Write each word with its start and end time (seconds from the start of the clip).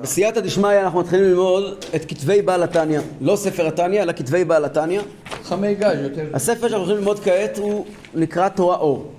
בסייעתא 0.00 0.40
דשמיא 0.40 0.80
אנחנו 0.80 1.00
מתחילים 1.00 1.24
ללמוד 1.24 1.84
את 1.94 2.04
כתבי 2.04 2.42
בעל 2.42 2.62
התניא, 2.62 3.00
לא 3.20 3.36
ספר 3.36 3.66
התניא, 3.66 4.02
אלא 4.02 4.12
כתבי 4.12 4.44
בעל 4.44 4.64
התניא. 4.64 5.00
חמי 5.42 5.74
גז 5.74 5.98
יותר. 6.02 6.26
הספר 6.34 6.60
שאנחנו 6.60 6.76
הולכים 6.78 6.96
ללמוד 6.96 7.20
כעת 7.20 7.58
הוא 7.58 7.86
נקרא 8.14 8.48
תורה 8.48 8.76
אור. 8.76 9.12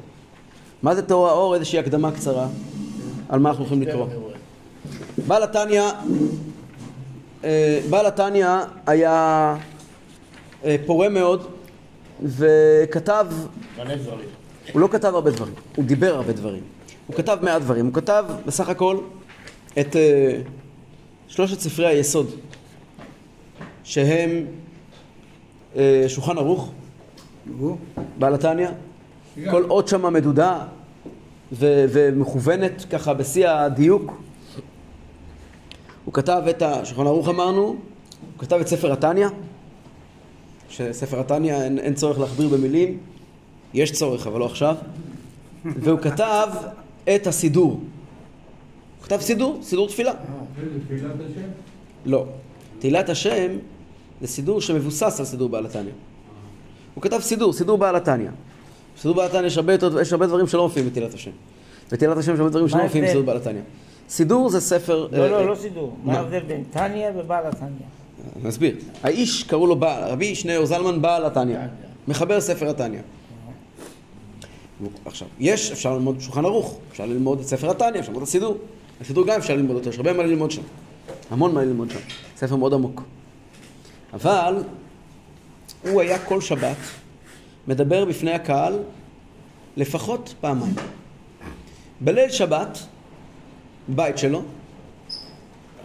מה 0.84 0.96
זה 0.96 1.02
תורה 1.02 1.32
אור? 1.32 1.56
איזושהי 1.56 1.80
הקדמה 1.80 2.12
קצרה 2.12 2.48
על 3.30 3.40
מה 3.40 3.50
אנחנו 3.50 3.64
הולכים 3.64 3.82
לקרוא. 3.82 4.08
בעל 5.28 5.44
התניא, 5.44 5.84
אה, 7.44 7.80
בעל 7.90 8.06
התניא 8.06 8.48
היה 8.88 9.56
אה, 10.66 10.76
פורה 10.86 11.10
מאוד 11.10 11.48
וכתב, 12.24 13.28
הוא 14.74 14.82
לא 14.82 14.88
כתב 14.92 15.16
הרבה 15.16 15.32
דברים, 15.32 15.54
הוא 15.76 15.86
דיבר 15.86 16.16
הרבה 16.16 16.34
דברים. 16.34 16.62
הוא 17.08 17.16
כתב 17.16 17.38
מעט 17.42 17.62
דברים, 17.62 17.86
הוא 17.86 17.94
כתב 17.94 18.26
בסך 18.46 18.70
הכל 18.70 18.98
את 19.80 19.96
אה, 19.96 20.42
שלושת 21.28 21.60
ספרי 21.60 21.88
היסוד 21.88 22.28
שהם 23.84 24.46
אה, 25.76 26.06
שולחן 26.08 26.38
ערוך, 26.38 26.72
בעל 28.20 28.34
התניא, 28.34 28.70
כל 29.52 29.64
אות 29.64 29.88
שמה 29.88 30.10
מדודה 30.10 30.60
ו- 31.52 31.86
ומכוונת 31.90 32.86
ככה 32.90 33.14
בשיא 33.14 33.50
הדיוק. 33.50 34.22
הוא 36.06 36.14
כתב 36.14 36.44
את 36.50 36.62
השולחן 36.62 37.08
ערוך 37.08 37.30
אמרנו, 37.30 37.62
הוא 37.62 37.78
כתב 38.38 38.58
את 38.62 38.68
ספר 38.68 38.92
התניא, 38.92 39.28
שספר 40.70 41.20
התניא 41.20 41.56
אין, 41.56 41.80
אין 41.80 41.94
צורך 41.94 42.20
להכביר 42.20 42.50
במילים, 42.50 42.98
יש 43.74 43.92
צורך 43.92 44.28
אבל 44.28 44.40
לא 44.40 44.46
עכשיו, 44.46 44.76
והוא 45.66 46.00
כתב 46.00 46.48
את 47.16 47.28
הסידור. 47.28 47.80
הוא 49.06 49.10
כתב 49.10 49.22
סידור, 49.22 49.60
סידור 49.62 49.88
תפילה. 49.88 50.12
לא. 52.06 52.26
תהילת 52.80 53.10
השם 53.10 53.58
זה 54.22 54.28
סידור 54.28 54.62
שמבוסס 54.62 55.20
על 55.20 55.26
סידור 55.26 55.50
בעל 55.50 55.66
התניא. 55.66 55.92
הוא 56.94 57.02
כתב 57.02 57.20
סידור, 57.20 57.54
סידור 57.54 57.78
בעל 57.78 57.96
התניא. 57.96 58.30
סידור 58.98 59.16
בעל 59.16 59.26
התניא 59.26 59.46
יש 59.46 59.58
הרבה, 59.58 59.74
יש 60.02 60.14
הרבה 60.14 60.28
דברים 60.28 60.48
שלא 60.48 60.64
מופיעים 60.64 60.90
בתהילת 60.90 61.14
השם. 61.14 61.32
בתהילת 61.92 62.18
השם 62.18 62.34
יש 62.34 62.40
הרבה 62.40 62.50
דברים 62.52 62.68
שלא 62.68 62.84
מופיעים? 62.84 63.06
בסידור 63.06 63.24
בעל 63.24 63.38
התניא. 63.38 63.62
סידור 64.10 64.50
זה 64.50 64.62
ספר... 64.62 65.08
לא, 65.12 65.24
אה, 65.24 65.30
לא, 65.30 65.36
אה, 65.36 65.46
לא 65.46 65.56
סידור. 65.56 65.96
מה? 66.04 66.14
ההבדל 66.14 66.40
בין 66.40 66.64
טניה 66.72 67.12
ובעל 67.16 67.46
התניא? 67.48 67.70
אני 68.42 68.50
אסביר. 68.50 68.76
האיש 69.04 69.44
קראו 69.44 69.68
לו 69.68 69.76
בעל, 69.76 70.04
רבי 70.04 70.36
שניאור 70.36 70.66
זלמן 70.66 71.02
בעל 71.02 71.26
התניא. 71.26 71.58
מחבר 72.08 72.42
ספר 72.42 72.70
התניא. 72.70 73.00
עכשיו, 75.06 75.28
יש, 75.40 75.72
אפשר 75.72 75.94
ללמוד 75.94 76.22
שולחן 76.22 76.46
ערוך, 76.46 76.78
אפשר 76.92 77.06
ללמוד 77.06 77.40
את 77.40 77.46
ספר 77.46 77.70
התניא, 77.70 78.00
אפשר 78.00 78.12
ללמוד 78.12 78.22
את 78.22 78.28
הסידור. 78.28 78.58
הסידור 79.02 79.28
גם 79.28 79.40
אפשר 79.40 79.56
ללמוד 79.56 79.76
אותו, 79.76 79.90
יש 79.90 79.98
הרבה 79.98 80.14
מה 80.14 80.24
ללמוד 80.24 80.52
שם. 80.52 80.62
המון 81.32 81.54
מה 81.54 81.64
ללמוד 81.64 81.90
שם. 81.92 82.00
ספר 82.38 82.56
מאוד 82.56 82.74
עמוק. 82.74 83.02
אבל 84.14 84.64
הוא 85.84 86.02
היה 86.02 86.20
כל 86.20 86.42
שבת 86.42 86.78
מדבר 87.68 88.06
בפני 88.06 88.32
הקהל 88.32 88.80
לפחות 89.78 90.34
פעמיים. 90.42 90.74
בליל 92.02 92.30
שבת, 92.30 92.80
בבית 93.90 94.18
שלו, 94.18 94.42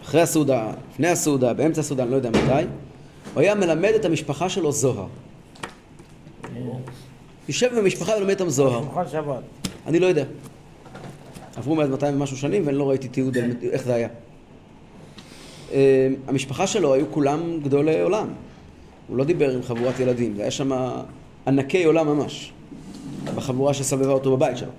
אחרי 0.03 0.21
הסעודה, 0.21 0.71
לפני 0.93 1.07
הסעודה, 1.07 1.53
באמצע 1.53 1.81
הסעודה, 1.81 2.03
אני 2.03 2.11
לא 2.11 2.15
יודע 2.15 2.29
מתי, 2.29 2.67
הוא 3.33 3.41
היה 3.41 3.55
מלמד 3.55 3.91
את 3.95 4.05
המשפחה 4.05 4.49
שלו 4.49 4.71
זוהר. 4.71 5.07
יושב 7.47 7.79
במשפחה 7.79 8.11
ולומד 8.17 8.29
איתם 8.29 8.49
זוהר. 8.49 8.83
אני 9.87 9.99
לא 9.99 10.05
יודע. 10.05 10.25
עברו 11.55 11.75
מאז 11.75 11.89
200 11.89 12.15
ומשהו 12.15 12.37
שנים 12.37 12.67
ואני 12.67 12.77
לא 12.77 12.89
ראיתי 12.89 13.07
תיעוד 13.07 13.37
על 13.37 13.51
איך 13.71 13.83
זה 13.83 13.93
היה. 13.93 14.07
אה, 15.71 16.07
המשפחה 16.27 16.67
שלו 16.67 16.93
היו 16.93 17.11
כולם 17.11 17.59
גדולי 17.63 18.01
עולם. 18.01 18.27
הוא 19.07 19.17
לא 19.17 19.23
דיבר 19.23 19.55
עם 19.55 19.63
חבורת 19.63 19.99
ילדים, 19.99 20.35
זה 20.35 20.41
היה 20.41 20.51
שם 20.51 20.71
ענקי 21.47 21.83
עולם 21.83 22.07
ממש. 22.07 22.51
בחבורה 23.35 23.73
שסבבה 23.73 24.11
אותו 24.11 24.37
בבית 24.37 24.57
שלו. 24.57 24.71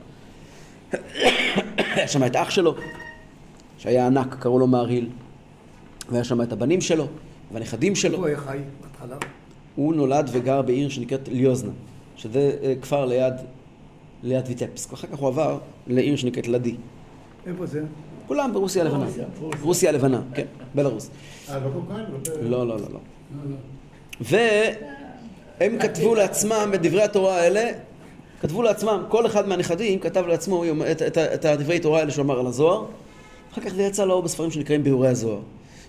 היה 1.77 2.09
שם 2.09 2.25
את 2.25 2.37
אח 2.37 2.51
שלו, 2.51 2.75
שהיה 3.79 4.07
ענק, 4.07 4.37
קראו 4.39 4.59
לו 4.59 4.67
מהרהיל. 4.67 5.09
והיה 6.11 6.25
שם 6.25 6.43
את 6.43 6.53
הבנים 6.53 6.81
שלו, 6.81 7.07
והנכדים 7.53 7.95
שלו. 7.95 8.19
הוא 8.19 8.27
היה 8.27 8.37
חי 8.37 8.59
בהתחלה. 8.83 9.17
הוא 9.75 9.95
נולד 9.95 10.31
וגר 10.33 10.63
בעיר 10.63 10.89
שנקראת 10.89 11.29
ליוזנה, 11.29 11.71
שזה 12.17 12.57
אה, 12.63 12.75
כפר 12.83 13.07
ליד, 13.07 13.35
ליד 14.23 14.45
ויטפסק. 14.49 14.93
ואחר 14.93 15.09
כך 15.09 15.19
הוא 15.19 15.29
עבר 15.29 15.59
לעיר 15.87 16.17
שנקראת 16.17 16.49
לדי. 16.49 16.77
איפה 17.47 17.67
זה? 17.67 17.83
כולם 18.27 18.53
ברוסיה 18.53 18.83
הלבנה. 18.83 19.07
רוסיה 19.63 19.91
הלבנה, 19.91 20.23
כן, 20.35 20.45
בלרוס. 20.75 21.11
אה, 21.49 21.59
לא? 22.43 22.67
לא, 22.67 22.67
לא, 22.67 22.77
לא, 22.77 22.87
לא. 22.93 22.99
והם 24.21 25.79
כתבו 25.79 26.15
לעצמם 26.15 26.73
את 26.75 26.83
דברי 26.83 27.03
התורה 27.03 27.41
האלה, 27.41 27.71
כתבו 28.41 28.63
לעצמם, 28.63 29.05
כל 29.09 29.27
אחד 29.27 29.49
מהנכדים 29.49 29.99
כתב 29.99 30.25
לעצמו 30.27 30.65
את, 31.35 31.45
הדברי 31.45 31.79
תורה 31.79 31.99
האלה 32.01 32.11
שהוא 32.11 32.25
אמר 32.25 32.41
על 32.41 32.47
הזוהר, 32.47 32.85
אחר 33.53 33.61
כך 33.61 33.75
זה 33.75 33.83
יצא 33.83 34.05
לאור 34.05 34.23
בספרים 34.23 34.51
שנקראים 34.51 34.85
ביאורי 34.85 35.09
הזוהר. 35.09 35.41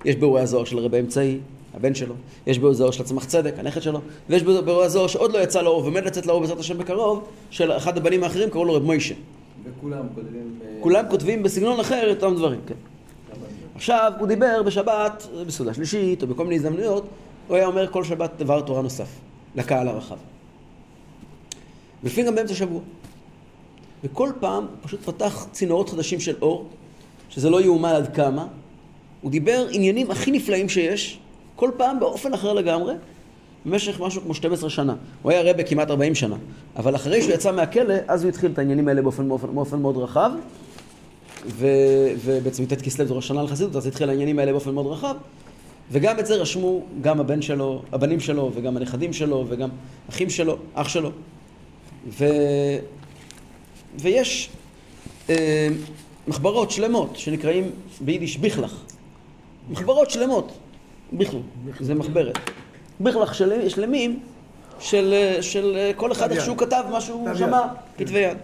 יש 0.06 0.16
ביאורי 0.16 0.42
הזוהר 0.42 0.66
של 0.66 0.78
רבי 0.78 1.00
אמצעי, 1.00 1.38
הבן 1.74 1.96
שלו, 1.96 2.16
יש 2.48 2.58
ביאורי 2.58 2.76
הזוהר 2.76 2.92
של 2.92 3.04
הצמח 3.04 3.26
צדק, 3.26 3.54
הנכד 3.58 3.82
שלו, 3.82 4.00
ויש 4.30 4.44
ביאורי 4.44 4.86
הזוהר 4.86 5.08
שעוד 5.08 5.32
לא 5.32 5.40
יצא 5.40 5.62
לאור 5.62 5.84
ועומד 5.84 6.06
לצאת 6.06 6.26
לאור 6.26 6.40
בעזרת 6.40 6.60
השם 6.60 6.78
בקרוב, 6.78 7.24
של 7.50 7.72
אחד 7.72 7.98
הבנים 7.98 8.24
האחרים, 8.24 8.50
קראו 8.50 8.66
לו 8.66 8.74
רב 8.74 8.84
מוישה. 8.84 9.16
וכולם 9.64 10.06
כותבים... 10.16 10.60
כולם 10.80 11.06
כותבים 11.10 11.44
בסגנון 11.44 11.80
אחר 11.80 12.12
את 12.12 12.24
אותם 12.24 12.36
דברים, 12.36 12.60
כן. 12.68 12.74
עכשיו, 13.76 14.12
הוא 14.20 14.28
דיבר 14.28 14.64
בשבת, 14.64 15.28
בסעודה 15.48 15.74
שלישית, 15.74 16.22
או 16.22 16.28
בכל 16.28 16.44
מיני 16.44 16.56
הזדמנויות, 16.56 17.06
הוא 17.48 17.58
היה 17.58 17.66
אומר 17.66 17.88
כל 17.92 18.04
שבת 18.04 18.32
דבר 18.38 18.62
תורה 18.62 18.82
נוסף, 18.82 19.08
לקהל 19.56 19.88
הרחב. 19.88 20.18
ולפעמים 22.04 22.28
גם 22.28 22.36
באמצע 22.36 22.56
שבוע. 22.56 22.82
וכל 24.04 24.32
פעם 24.40 24.64
הוא 24.64 24.78
פשוט 24.82 25.02
פתח 25.02 25.48
צינורות 25.52 25.90
חדשים 25.90 26.20
של 26.20 26.36
אור, 26.42 26.68
שזה 27.30 27.50
לא 27.50 27.62
יאומן 27.62 27.90
עד 27.90 28.16
כמה. 28.16 28.48
הוא 29.22 29.32
דיבר 29.32 29.68
עניינים 29.72 30.12
הכי 30.12 30.32
נפלאים 30.32 30.70
שיש, 30.70 31.20
כל 31.56 31.72
פעם 31.78 32.00
באופן 32.00 32.34
אחר 32.34 32.54
לגמרי, 32.54 32.94
במשך 33.66 34.00
משהו 34.00 34.22
כמו 34.22 34.34
12 34.34 34.70
שנה. 34.70 34.96
הוא 35.22 35.32
היה 35.32 35.52
רבה 35.52 35.64
כמעט 35.64 35.90
40 35.90 36.16
שנה, 36.16 36.36
אבל 36.76 36.96
אחרי 36.96 37.22
שהוא 37.22 37.34
יצא 37.34 37.52
מהכלא, 37.52 37.94
אז 38.08 38.24
הוא 38.24 38.30
התחיל 38.30 38.52
את 38.52 38.60
העניינים 38.60 38.88
האלה 38.88 39.02
באופן, 39.02 39.30
באופן, 39.30 39.56
באופן 39.56 39.82
מאוד 39.82 39.98
רחב, 39.98 40.32
ו, 41.48 41.68
ובעצם 42.24 42.64
י"ט 42.64 42.82
כסלו 42.82 43.06
זו 43.06 43.16
ראש 43.16 43.28
שנה 43.28 43.44
לחסידות, 43.44 43.76
אז 43.76 43.88
התחיל 43.88 44.10
העניינים 44.10 44.40
האלה 44.40 44.52
באופן 44.52 44.72
מאוד 44.72 44.86
רחב, 44.86 45.16
וגם 45.92 46.20
את 46.20 46.26
זה 46.26 46.36
רשמו 46.36 46.82
גם 47.02 47.20
הבן 47.20 47.42
שלו, 47.42 47.82
הבנים 47.92 48.20
שלו, 48.20 48.52
וגם 48.54 48.78
הנכדים 48.78 49.14
שלו, 49.14 49.46
וגם 49.50 49.70
אחים 50.10 50.30
שלו, 50.30 50.58
אח 50.74 50.90
שלו. 50.90 51.12
ו... 52.08 52.26
ויש 54.00 54.50
אה, 55.30 55.68
מחברות 56.28 56.72
שלמות 56.72 57.16
שנקראים 57.16 57.72
ביידיש 58.02 58.38
ביכלך. 58.38 58.76
מחברות 59.70 60.10
שלמות, 60.10 60.52
ביכלו, 61.14 61.40
זה 61.80 61.96
מחברת. 61.96 62.40
ביכלך 63.00 63.36
של, 63.36 63.70
שלמים 63.70 64.20
של, 64.80 65.14
של 65.42 65.76
אה, 65.78 65.92
כל 65.96 66.12
אחד 66.12 66.32
איך. 66.32 66.46
שהוא 66.46 66.58
כתב 66.58 66.84
מה 66.92 67.02
שהוא 67.02 67.28
שמע, 67.36 67.58
יד. 67.58 68.08
כתבי 68.08 68.20
יד. 68.20 68.38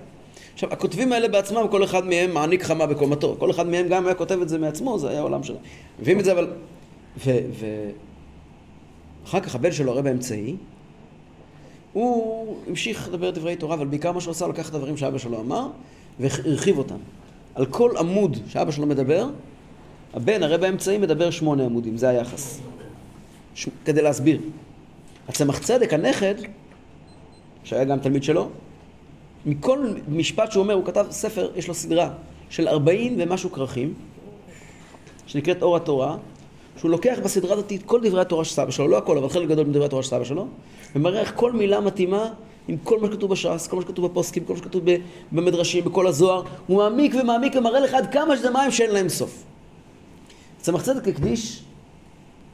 עכשיו, 0.53 0.73
הכותבים 0.73 1.13
האלה 1.13 1.27
בעצמם, 1.27 1.67
כל 1.71 1.83
אחד 1.83 2.05
מהם 2.05 2.33
מעניק 2.33 2.63
חמה 2.63 2.85
בקומתו. 2.85 3.35
כל 3.39 3.51
אחד 3.51 3.67
מהם 3.67 3.87
גם 3.87 4.05
היה 4.05 4.15
כותב 4.15 4.41
את 4.41 4.49
זה 4.49 4.57
מעצמו, 4.57 4.99
זה 4.99 5.09
היה 5.09 5.19
העולם 5.19 5.43
שלו. 5.43 5.55
מביאים 5.99 6.19
את 6.19 6.25
זה 6.25 6.31
אבל... 6.31 6.47
ו... 7.25 7.31
ו... 7.59 7.65
אחר 9.25 9.39
כך 9.39 9.55
הבן 9.55 9.71
שלו, 9.71 9.91
הרב 9.91 10.07
האמצעי, 10.07 10.55
הוא 11.93 12.55
המשיך 12.67 13.07
לדבר 13.07 13.29
דברי 13.29 13.55
תורה, 13.55 13.75
אבל 13.75 13.87
בעיקר 13.87 14.11
מה 14.11 14.21
שהוא 14.21 14.31
עשה, 14.31 14.47
לקח 14.47 14.69
את 14.69 14.75
הדברים 14.75 14.97
שאבא 14.97 15.17
שלו 15.17 15.39
אמר, 15.39 15.67
והרחיב 16.19 16.77
אותם. 16.77 16.97
על 17.55 17.65
כל 17.65 17.91
עמוד 17.97 18.37
שאבא 18.47 18.71
שלו 18.71 18.85
מדבר, 18.85 19.29
הבן, 20.13 20.43
הרב 20.43 20.63
האמצעי, 20.63 20.97
מדבר 20.97 21.29
שמונה 21.29 21.65
עמודים, 21.65 21.97
זה 21.97 22.09
היחס. 22.09 22.59
ש... 23.55 23.67
כדי 23.85 24.01
להסביר. 24.01 24.39
הצמח 25.27 25.59
צדק, 25.59 25.93
הנכד, 25.93 26.35
שהיה 27.63 27.83
גם 27.83 27.99
תלמיד 27.99 28.23
שלו, 28.23 28.49
מכל 29.45 29.93
משפט 30.07 30.51
שהוא 30.51 30.63
אומר, 30.63 30.73
הוא 30.73 30.85
כתב 30.85 31.05
ספר, 31.09 31.51
יש 31.55 31.67
לו 31.67 31.73
סדרה 31.73 32.09
של 32.49 32.67
40 32.67 33.15
ומשהו 33.17 33.51
כרכים, 33.51 33.93
שנקראת 35.27 35.61
אור 35.61 35.75
התורה, 35.75 36.17
שהוא 36.77 36.91
לוקח 36.91 37.17
בסדרה 37.23 37.53
הזאת 37.53 37.73
את 37.73 37.83
כל 37.85 38.01
דברי 38.03 38.21
התורה 38.21 38.45
של 38.45 38.53
סבא 38.53 38.71
שלו, 38.71 38.87
לא 38.87 38.97
הכל, 38.97 39.17
אבל 39.17 39.29
חלק 39.29 39.49
גדול 39.49 39.65
מדברי 39.65 39.85
התורה 39.85 40.03
של 40.03 40.09
סבא 40.09 40.23
שלו, 40.23 40.47
ומראה 40.95 41.19
איך 41.19 41.33
כל 41.35 41.51
מילה 41.51 41.81
מתאימה 41.81 42.29
עם 42.67 42.77
כל 42.83 42.99
מה 42.99 43.07
שכתוב 43.07 43.31
בש"ס, 43.31 43.67
כל 43.67 43.75
מה 43.75 43.81
שכתוב 43.81 44.05
בפוסקים, 44.05 44.45
כל 44.45 44.53
מה 44.53 44.59
שכתוב 44.59 44.83
במדרשים, 45.31 45.83
בכל 45.83 46.07
הזוהר, 46.07 46.43
הוא 46.67 46.77
מעמיק 46.77 47.15
ומעמיק 47.21 47.55
ומראה 47.55 47.79
לך 47.79 47.93
עד 47.93 48.13
כמה 48.13 48.37
שזה 48.37 48.49
מים 48.49 48.71
שאין 48.71 48.91
להם 48.91 49.09
סוף. 49.09 49.43
צמח 50.61 50.81
צדק 50.81 51.07
הקדיש 51.07 51.63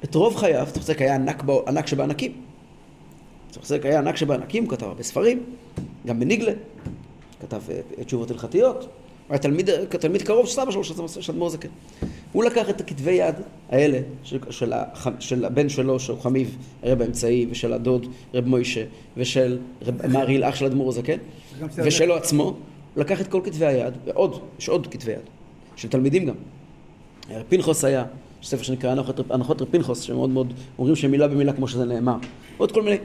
את 0.03 0.15
רוב 0.15 0.35
חייו, 0.35 0.67
צמח 0.73 0.83
צדק 0.83 1.01
היה 1.01 1.15
ענק, 1.15 1.43
ענק 1.67 1.87
שבענקים. 1.87 2.31
צמח 3.51 3.63
צדק 3.63 3.85
היה 3.85 3.99
ענק 3.99 4.15
שבענקים, 4.15 4.63
הוא 4.63 4.71
כתב 4.71 4.85
הרבה 4.85 5.03
ספרים, 5.03 5.43
גם 6.05 6.19
בניגלה, 6.19 6.51
כתב 7.41 7.61
אה, 7.69 8.03
תשובות 8.03 8.31
הלכתיות, 8.31 8.83
הוא 8.83 8.89
היה 9.29 9.39
תלמיד, 9.39 9.69
תלמיד 9.85 10.21
קרוב 10.21 10.45
של 10.45 10.53
סבא 10.53 10.71
שלו, 10.71 10.83
של 10.83 11.31
אדמו"ר 11.31 11.49
זקן. 11.49 11.67
הוא 12.31 12.43
לקח 12.43 12.69
את 12.69 12.81
הכתבי 12.81 13.11
יד 13.11 13.35
האלה 13.69 13.99
של, 14.23 14.39
של, 14.49 14.73
הח, 14.73 15.07
של 15.19 15.45
הבן 15.45 15.69
שלו, 15.69 15.99
שהוא 15.99 16.19
חמיב, 16.19 16.57
רב 16.83 17.01
האמצעי, 17.01 17.47
ושל 17.49 17.73
הדוד, 17.73 18.07
רב 18.33 18.47
מוישה, 18.47 18.83
ושל 19.17 19.59
רב 19.81 20.07
מעריל, 20.07 20.43
אח 20.43 20.55
של 20.55 20.65
אדמו"ר 20.65 20.91
של 20.91 21.01
ושלו 21.77 22.15
עצמו, 22.15 22.43
הוא 22.43 22.55
לקח 22.95 23.21
את 23.21 23.27
כל 23.27 23.41
כתבי 23.43 23.65
היד, 23.65 23.93
ועוד, 24.05 24.39
יש 24.59 24.69
עוד 24.69 24.87
כתבי 24.87 25.11
יד, 25.11 25.19
של 25.75 25.87
תלמידים 25.89 26.25
גם. 26.25 26.35
רב 27.30 27.44
פנחוס 27.50 27.83
היה, 27.83 28.06
יש 28.42 28.50
ספר 28.50 28.63
שנקרא 28.63 28.92
הנחות, 28.92 29.19
הנחות 29.30 29.62
רב 29.62 29.95
שמאוד 29.95 30.30
מאוד 30.30 30.54
אומרים 30.80 30.95
שמילה 30.95 31.27
במילה 31.27 31.54
כמו 31.54 31.68
שזה 31.68 31.86
נאמר. 31.86 32.18
עוד 32.57 32.72
כל 32.72 32.81
מיני. 32.81 32.98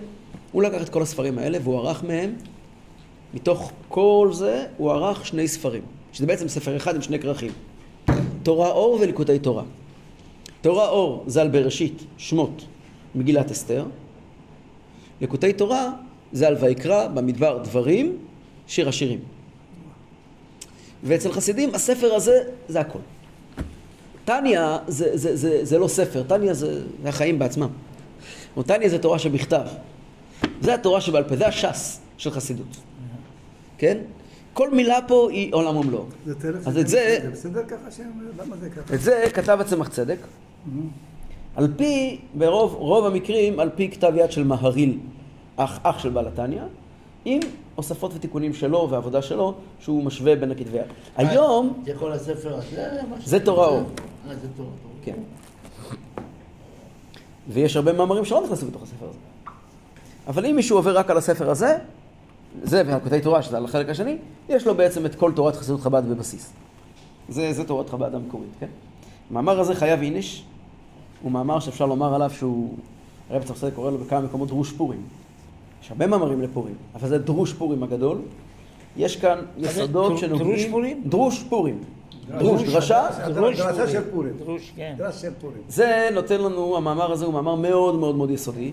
הוא 0.52 0.62
לקח 0.62 0.82
את 0.82 0.88
כל 0.88 1.02
הספרים 1.02 1.38
האלה 1.38 1.58
והוא 1.62 1.78
ערך 1.78 2.04
מהם, 2.04 2.34
מתוך 3.34 3.72
כל 3.88 4.30
זה, 4.32 4.66
הוא 4.76 4.90
ערך 4.90 5.26
שני 5.26 5.48
ספרים, 5.48 5.82
שזה 6.12 6.26
בעצם 6.26 6.48
ספר 6.48 6.76
אחד 6.76 6.94
עם 6.94 7.02
שני 7.02 7.18
כרכים. 7.18 7.50
תורה 8.42 8.70
אור 8.70 8.98
וליקוטי 9.00 9.38
תורה. 9.38 9.62
תורה 10.60 10.88
אור 10.88 11.24
זה 11.26 11.40
על 11.40 11.48
בראשית, 11.48 12.02
שמות, 12.16 12.64
מגילת 13.14 13.50
אסתר. 13.50 13.84
ליקוטי 15.20 15.52
תורה 15.52 15.90
זה 16.32 16.48
על 16.48 16.56
ויקרא, 16.60 17.08
במדבר 17.08 17.58
דברים, 17.64 18.16
שיר 18.66 18.88
השירים. 18.88 19.18
ואצל 21.02 21.32
חסידים 21.32 21.74
הספר 21.74 22.14
הזה 22.14 22.42
זה 22.68 22.80
הכל. 22.80 22.98
טניה 24.30 24.78
זה, 24.88 25.10
זה, 25.16 25.36
זה, 25.36 25.64
זה 25.64 25.78
לא 25.78 25.88
ספר, 25.88 26.22
טניה 26.22 26.54
זה, 26.54 26.80
זה 27.02 27.08
החיים 27.08 27.38
בעצמם. 27.38 27.68
או 28.56 28.62
טניה 28.62 28.88
זה 28.88 28.98
תורה 28.98 29.18
שבכתב. 29.18 29.62
זה 30.60 30.74
התורה 30.74 31.00
שבעל 31.00 31.24
פה, 31.24 31.36
זה 31.36 31.46
הש"ס 31.46 32.00
של 32.18 32.30
חסידות. 32.30 32.76
כן? 33.78 33.98
כל 34.52 34.70
מילה 34.74 34.98
פה 35.08 35.28
היא 35.30 35.54
עולם 35.54 35.76
ומלואו. 35.76 36.04
זה 36.26 36.34
טלפון. 36.34 36.72
אז 36.72 36.78
את 36.78 36.88
זה- 36.88 37.18
זה 37.22 37.30
בסדר 37.30 37.62
ככה 37.68 37.90
שהם... 37.96 38.28
למה 38.38 38.56
זה 38.56 38.70
ככה? 38.70 38.94
את 38.94 39.00
זה 39.00 39.24
כתב 39.34 39.58
הצמח 39.60 39.88
צדק, 39.88 40.16
על 41.56 41.68
פי, 41.76 42.18
ברוב 42.34 42.74
רוב 42.74 43.06
המקרים, 43.06 43.60
על 43.60 43.70
פי 43.74 43.88
כתב 43.90 44.12
יד 44.16 44.32
של 44.32 44.44
מהריל, 44.44 44.98
אח, 45.56 45.78
אח 45.82 45.98
של 45.98 46.08
בעל 46.08 46.28
התניא, 46.28 46.62
עם 47.24 47.40
הוספות 47.74 48.12
ותיקונים 48.14 48.54
שלו 48.54 48.88
ועבודה 48.90 49.22
שלו, 49.22 49.54
שהוא 49.80 50.04
משווה 50.04 50.36
בין 50.36 50.50
הכתבי 50.50 50.78
יד. 50.78 50.84
היום, 51.16 51.82
זה 51.86 51.92
כל 51.98 52.12
הספר 52.12 52.54
הזה? 52.56 52.88
זה 53.24 53.40
תורה 53.44 53.66
אור. 53.66 53.82
אה, 54.28 54.34
זה. 54.36 54.48
כן. 55.02 55.14
ויש 57.48 57.76
הרבה 57.76 57.92
מאמרים 57.92 58.24
שלא 58.24 58.42
נכנסו 58.44 58.66
בתוך 58.66 58.82
הספר 58.82 59.06
הזה. 59.08 59.18
אבל 60.26 60.46
אם 60.46 60.56
מישהו 60.56 60.76
עובר 60.76 60.98
רק 60.98 61.10
על 61.10 61.16
הספר 61.16 61.50
הזה, 61.50 61.78
זה 62.62 62.82
והקוטעי 62.86 63.20
תורה, 63.20 63.42
שזה 63.42 63.56
על 63.56 63.64
החלק 63.64 63.88
השני, 63.88 64.16
יש 64.48 64.66
לו 64.66 64.74
בעצם 64.74 65.06
את 65.06 65.14
כל 65.14 65.32
תורת 65.32 65.56
חסידות 65.56 65.80
חב"ד 65.80 66.02
בבסיס. 66.08 66.52
זה, 67.28 67.52
זה 67.52 67.64
תורת 67.64 67.90
חב"ד 67.90 68.14
המקורית, 68.14 68.50
כן? 68.60 68.66
המאמר 69.30 69.60
הזה 69.60 69.74
חייב 69.74 70.00
איניש, 70.00 70.44
הוא 71.22 71.32
מאמר 71.32 71.60
שאפשר 71.60 71.86
לומר 71.86 72.14
עליו 72.14 72.30
שהוא, 72.30 72.74
הרב 73.30 73.42
צרפסי 73.42 73.66
קורא 73.74 73.90
לו 73.90 73.98
בכמה 73.98 74.20
מקומות 74.20 74.48
דרוש 74.48 74.72
פורים. 74.72 75.02
יש 75.82 75.90
הרבה 75.90 76.06
מאמרים 76.06 76.42
לפורים, 76.42 76.74
אבל 76.94 77.08
זה 77.08 77.18
דרוש 77.18 77.52
פורים 77.52 77.82
הגדול. 77.82 78.18
יש 78.96 79.16
כאן 79.16 79.38
יסודות 79.58 80.08
דרוש 80.08 80.20
שנוגעים... 80.20 80.70
פורים? 80.70 81.02
דרוש 81.06 81.44
פורים. 81.48 81.78
דרוש, 82.28 82.62
דרשה, 82.62 83.08
דרוש 83.34 83.60
דרשה. 83.60 83.88
של 83.88 84.10
פורים. 84.10 84.32
דרוש, 84.38 84.72
כן. 84.76 84.94
דרשה 84.96 85.18
של 85.18 85.30
פורים. 85.40 85.62
זה 85.68 86.08
נותן 86.14 86.40
לנו, 86.40 86.76
המאמר 86.76 87.12
הזה 87.12 87.24
הוא 87.24 87.34
מאמר 87.34 87.54
מאוד 87.54 87.94
מאוד 87.94 88.16
מאוד 88.16 88.30
יסודי, 88.30 88.72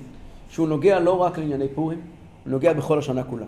שהוא 0.50 0.68
נוגע 0.68 1.00
לא 1.00 1.22
רק 1.22 1.38
לענייני 1.38 1.68
פורים, 1.76 2.02
הוא 2.44 2.52
נוגע 2.52 2.74
בכל 2.74 3.00
השנה 3.00 3.24
כולה. 3.24 3.46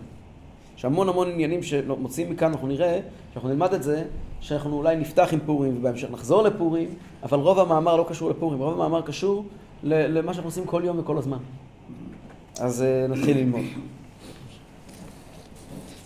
יש 0.76 0.84
המון 0.84 1.08
המון 1.08 1.30
עניינים 1.30 1.62
שמוצאים 1.62 2.30
מכאן, 2.30 2.48
אנחנו 2.50 2.68
נראה, 2.68 3.00
שאנחנו 3.32 3.48
נלמד 3.48 3.74
את 3.74 3.82
זה, 3.82 4.04
שאנחנו 4.40 4.76
אולי 4.76 4.96
נפתח 4.96 5.28
עם 5.32 5.38
פורים 5.46 5.76
ובהמשך 5.76 6.10
נחזור 6.10 6.42
לפורים, 6.42 6.88
אבל 7.22 7.38
רוב 7.38 7.58
המאמר 7.58 7.96
לא 7.96 8.06
קשור 8.08 8.30
לפורים, 8.30 8.58
רוב 8.58 8.72
המאמר 8.72 9.02
קשור 9.02 9.44
למה 9.82 10.34
שאנחנו 10.34 10.48
עושים 10.48 10.64
כל 10.64 10.82
יום 10.84 10.98
וכל 10.98 11.18
הזמן. 11.18 11.38
אז 12.60 12.82
אה, 12.82 13.06
נתחיל 13.08 13.36
ללמוד. 13.36 13.60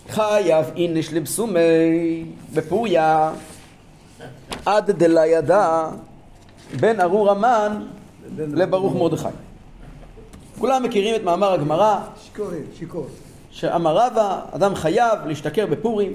חייב 0.08 0.66
איניש 0.76 1.12
לבסומי 1.12 2.24
בפוריה 2.54 3.32
עד 4.66 4.90
דלה 4.90 5.26
ידע 5.26 5.88
בין 6.80 7.00
ארור 7.00 7.30
המן 7.30 7.86
לברוך 8.36 8.94
מרדכי. 8.94 9.28
כולם 10.58 10.82
מכירים 10.82 11.14
את 11.14 11.22
מאמר 11.22 11.52
הגמרא. 11.52 12.00
שאמר 13.50 13.96
רבא, 13.96 14.40
אדם 14.52 14.74
חייב 14.74 15.18
להשתכר 15.26 15.66
בפורים 15.66 16.12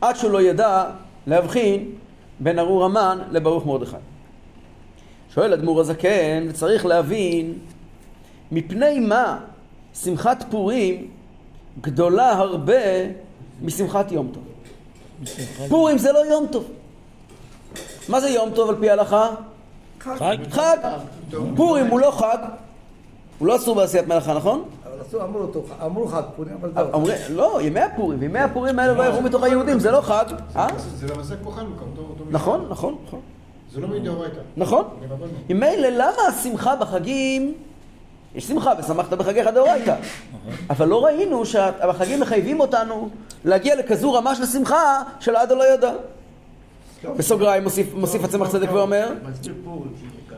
עד 0.00 0.16
שהוא 0.16 0.30
לא 0.30 0.42
ידע 0.42 0.84
להבחין 1.26 1.90
בין 2.40 2.58
ארור 2.58 2.84
המן 2.84 3.18
לברוך 3.30 3.66
מרדכי. 3.66 3.96
שואל 5.34 5.52
אדמו"ר 5.52 5.80
הזקן, 5.80 6.46
וצריך 6.48 6.86
להבין 6.86 7.58
מפני 8.52 9.00
מה 9.00 9.38
שמחת 9.94 10.44
פורים 10.50 11.08
גדולה 11.80 12.32
הרבה 12.32 12.82
משמחת 13.62 14.12
יום 14.12 14.30
טוב. 14.32 14.42
פורים 15.68 15.98
זה 15.98 16.12
לא 16.12 16.18
יום 16.18 16.46
טוב. 16.50 16.70
מה 18.08 18.20
זה 18.20 18.28
יום 18.28 18.50
טוב 18.50 18.70
על 18.70 18.76
פי 18.80 18.90
ההלכה? 18.90 19.30
חג. 20.00 20.36
חג. 20.50 20.76
פורים 21.56 21.86
הוא 21.86 22.00
לא 22.00 22.10
חג, 22.10 22.38
הוא 23.38 23.48
לא 23.48 23.56
אסור 23.56 23.74
בעשיית 23.74 24.06
מלאכה, 24.06 24.34
נכון? 24.34 24.62
אבל 24.84 25.00
עשו, 25.08 25.22
אמרו 25.22 25.40
אותו, 25.40 25.62
אמרו 25.84 26.06
חג 26.08 26.22
פורים, 26.36 26.56
אבל. 26.62 26.86
אומרים, 26.92 27.16
לא, 27.30 27.58
ימי 27.62 27.80
הפורים, 27.80 28.22
ימי 28.22 28.38
הפורים 28.38 28.78
האלה 28.78 28.92
לא 28.92 29.06
יבואו 29.06 29.22
מתוך 29.22 29.42
היהודים, 29.42 29.78
זה 29.78 29.90
לא 29.90 30.00
חג. 30.00 30.24
אה? 30.56 30.66
זה 30.96 31.06
למעשה 31.06 31.34
כמו 31.36 31.50
חנוכה. 31.50 31.84
נכון, 32.30 32.66
נכון, 32.70 32.96
נכון. 33.06 33.20
זה 33.72 33.80
לא 33.80 33.88
מדאורייתא. 33.88 34.40
נכון. 34.56 34.84
ממילא 35.48 35.88
למה 35.88 36.22
השמחה 36.28 36.76
בחגים, 36.76 37.54
יש 38.34 38.46
שמחה 38.46 38.72
ושמחת 38.78 39.12
בחגיך 39.12 39.46
דאורייתא, 39.46 39.94
אבל 40.70 40.88
לא 40.88 41.04
ראינו 41.04 41.46
שהחגים 41.46 42.20
מחייבים 42.20 42.60
אותנו 42.60 43.08
להגיע 43.44 43.76
לכזו 43.76 44.12
רמה 44.12 44.34
של 44.34 44.46
שמחה 44.46 45.02
של 45.20 45.36
עד 45.36 45.52
הלא 45.52 45.74
ידע. 45.74 45.92
בסוגריים 47.16 47.64
מוסיף- 47.94 48.24
הצמח 48.24 48.48
צדק 48.50 48.68
ואומר. 48.72 49.12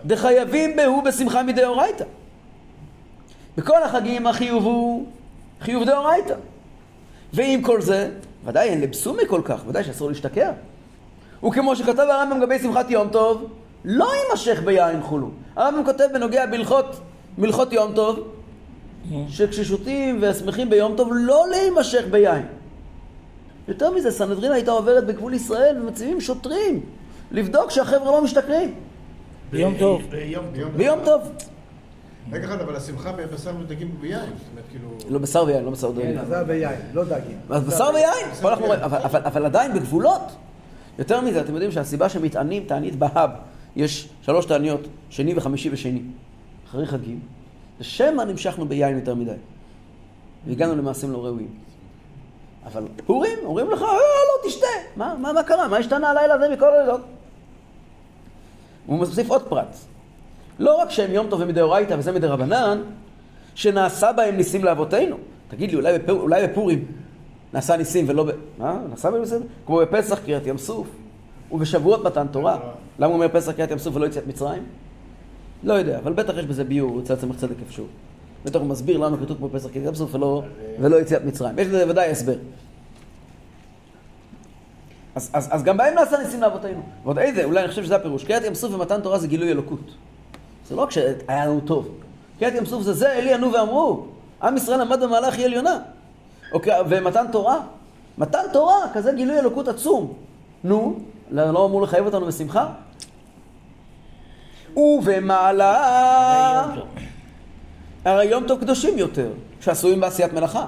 דחייבים 0.05 0.77
בהו 0.77 1.03
בשמחה 1.03 1.43
מדאורייתא. 1.43 2.05
בכל 3.57 3.83
החגים 3.83 4.27
החיוב 4.27 4.65
הוא 4.65 5.07
חיוב 5.61 5.85
דאורייתא. 5.85 6.35
ועם 7.33 7.63
כל 7.63 7.81
זה, 7.81 8.11
ודאי 8.45 8.69
אין 8.69 8.81
לבסומי 8.81 9.23
כל 9.29 9.41
כך, 9.45 9.63
ודאי 9.67 9.85
שאסור 9.85 10.09
להשתכר. 10.09 10.51
וכמו 11.47 11.77
שכתב 11.77 11.99
הרמב"ם 12.11 12.41
לגבי 12.41 12.59
שמחת 12.59 12.91
יום 12.91 13.09
טוב, 13.09 13.47
לא 13.85 14.09
יימשך 14.15 14.61
ביין 14.65 15.03
חולו. 15.03 15.31
הרמב"ם 15.57 15.85
כותב 15.85 16.05
בנוגע 16.13 16.47
בהלכות 16.47 17.01
מלכות 17.39 17.73
יום 17.73 17.93
טוב, 17.95 18.29
שכששותים 19.29 20.19
ושמחים 20.23 20.71
ביום 20.71 20.95
טוב, 20.97 21.09
לא 21.13 21.45
להימשך 21.51 22.05
ביין. 22.11 22.47
יותר 23.69 23.91
מזה, 23.91 24.11
סנהדרין 24.11 24.53
הייתה 24.53 24.71
עוברת 24.71 25.07
בגבול 25.07 25.35
ישראל 25.35 25.83
ומציבים 25.83 26.21
שוטרים 26.21 26.81
לבדוק 27.31 27.71
שהחבר'ה 27.71 28.11
לא 28.11 28.25
משתכרים. 28.25 28.75
ביום 29.51 29.75
טוב. 29.79 30.03
ביום 30.77 30.99
טוב. 31.05 31.23
רגע 32.33 32.45
אחד, 32.45 32.61
אבל 32.61 32.77
השמחה 32.77 33.13
בבשר 33.13 33.53
ודגים 33.61 33.97
ביין. 34.01 34.21
זאת 34.21 34.29
אומרת, 34.51 34.65
כאילו... 34.71 34.89
לא 35.09 35.19
בשר 35.19 35.45
ויין, 35.47 35.65
לא 35.65 35.71
בשר 35.71 35.91
ודגים. 35.91 36.25
זה 36.29 36.45
ביין, 36.45 36.81
לא 36.93 37.05
דגים. 37.05 37.39
אז 37.51 37.65
בשר 37.65 37.91
ויין, 37.95 38.35
פה 38.43 38.51
אנחנו 38.51 38.67
רואים, 38.67 38.81
אבל, 38.83 39.47
עדיין 39.47 39.75
בגבולות. 39.75 40.23
יותר 40.99 41.21
מזה, 41.21 41.41
אתם 41.41 41.53
יודעים 41.53 41.73
שהסיבה 41.73 42.09
שמתענים 42.09 42.65
תענית 42.65 42.97
בהאב, 42.97 43.31
יש 43.77 44.09
שלוש 44.23 44.47
תעניות, 44.47 44.81
שני 45.11 45.35
וחמישי 45.37 45.71
ושני, 45.73 46.03
אחרי 46.69 46.87
חגים, 46.87 47.21
זה 47.79 47.85
שמא 47.85 48.23
נמשכנו 48.23 48.69
ביין 48.69 48.97
יותר 48.97 49.15
מדי. 49.15 49.33
והגענו 50.47 50.77
למעשים 50.77 51.13
לא 51.13 51.25
ראויים. 51.25 51.49
אבל 52.67 52.83
פורים, 53.07 53.39
אומרים 53.45 53.71
לך, 53.71 53.83
אה, 53.83 53.89
לא, 53.89 54.49
תשתה. 54.49 54.67
מה, 54.97 55.15
מה, 55.19 55.33
מה 55.33 55.43
קרה? 55.43 55.69
מה 55.69 55.77
השתנה 55.77 56.11
הלילה 56.11 56.35
הזה 56.35 56.49
מכל 56.49 56.75
הלילות? 56.75 57.01
הוא 58.87 58.99
מוסיף 58.99 59.31
עוד 59.31 59.43
פרט. 59.43 59.77
לא 60.59 60.75
רק 60.81 60.91
שהם 60.91 61.13
יום 61.13 61.27
טוב 61.31 61.41
ומדאורייתא 61.41 61.95
וזה 61.99 62.13
מדרבנן, 62.13 62.83
שנעשה 63.55 64.13
בהם 64.13 64.37
ניסים 64.37 64.65
לאבותינו. 64.65 65.17
תגיד 65.49 65.71
לי, 65.71 65.77
אולי, 65.77 65.99
בפור, 65.99 66.21
אולי 66.21 66.47
בפורים 66.47 66.85
נעשה 67.53 67.77
ניסים 67.77 68.05
ולא 68.09 68.25
ב... 68.25 68.31
מה? 68.59 68.79
נעשה 68.91 69.11
בהם 69.11 69.21
ניסים? 69.21 69.43
כמו 69.67 69.77
בפסח 69.77 70.19
קריאת 70.19 70.47
ים 70.47 70.59
סוף, 70.59 70.87
ובשבועות 71.53 72.05
מתן 72.05 72.27
תורה. 72.27 72.59
למה 72.99 73.07
הוא 73.07 73.15
אומר 73.15 73.29
פסח 73.33 73.53
קריאת 73.53 73.71
ים 73.71 73.79
סוף 73.79 73.97
ולא 73.97 74.07
יציאת 74.07 74.27
מצרים? 74.27 74.63
לא 75.63 75.75
יודע, 75.75 75.99
אבל 75.99 76.13
בטח 76.13 76.37
יש 76.39 76.47
בזה 76.47 76.65
ביור, 76.65 77.01
אצל 77.01 77.17
צמח 77.17 77.37
צדק 77.37 77.57
איפשהו. 77.61 77.87
הוא 78.55 78.67
מסביר 78.67 78.99
למה 78.99 79.17
כתוב 79.17 79.37
כמו 79.37 79.49
פסח 79.53 79.69
קריאת 79.71 79.87
ים 79.87 79.95
סוף 79.95 80.15
ולא, 80.15 80.43
ולא 80.81 81.01
יציאת 81.01 81.25
מצרים. 81.25 81.59
יש 81.59 81.67
לזה 81.67 81.89
ודאי 81.89 82.11
הסבר. 82.11 82.35
אז, 85.15 85.31
אז, 85.33 85.49
אז 85.51 85.63
גם 85.63 85.77
בהם 85.77 85.95
נעשה 85.95 86.19
ניסים 86.19 86.41
לאבותינו. 86.41 86.83
ועוד 87.05 87.19
איזה, 87.19 87.45
אולי 87.45 87.61
אני 87.61 87.69
חושב 87.69 87.85
שזה 87.85 87.97
הפירוש. 87.97 88.25
קריאת 88.25 88.45
ים 88.45 88.55
סוף 88.55 88.75
ומתן 88.75 89.01
תורה 89.01 89.19
זה 89.19 89.27
גילוי 89.27 89.51
אלוקות. 89.51 89.95
זה 90.69 90.77
לא 90.77 90.83
רק 90.83 90.91
שהיה 90.91 91.47
לנו 91.47 91.61
טוב. 91.61 91.89
קריאת 92.39 92.55
ים 92.55 92.67
סוף 92.67 92.83
זה 92.83 92.93
זה, 92.93 93.13
אלי 93.13 93.35
ענו 93.35 93.53
ואמרו. 93.53 94.07
עם 94.43 94.57
ישראל 94.57 94.81
עמד 94.81 95.03
במהלך 95.03 95.35
היא 95.35 95.45
עליונה. 95.45 95.79
ומתן 96.89 97.25
תורה. 97.33 97.61
מתן 98.19 98.43
תורה, 98.53 98.77
כזה 98.95 99.13
גילוי 99.13 99.39
אלוקות 99.39 99.69
עצום. 99.69 100.13
נו, 100.65 100.99
לא 101.31 101.67
אמור 101.67 101.83
לחייב 101.83 102.07
אותנו 102.07 102.27
בשמחה? 102.27 102.67
ובמעלה... 104.77 105.73
הרי 108.05 108.25
יום 108.25 108.45
טוב 108.49 108.61
קדושים 108.61 108.99
יותר, 108.99 109.31
שעשויים 109.61 110.01
בעשיית 110.01 110.33
מלאכה. 110.33 110.67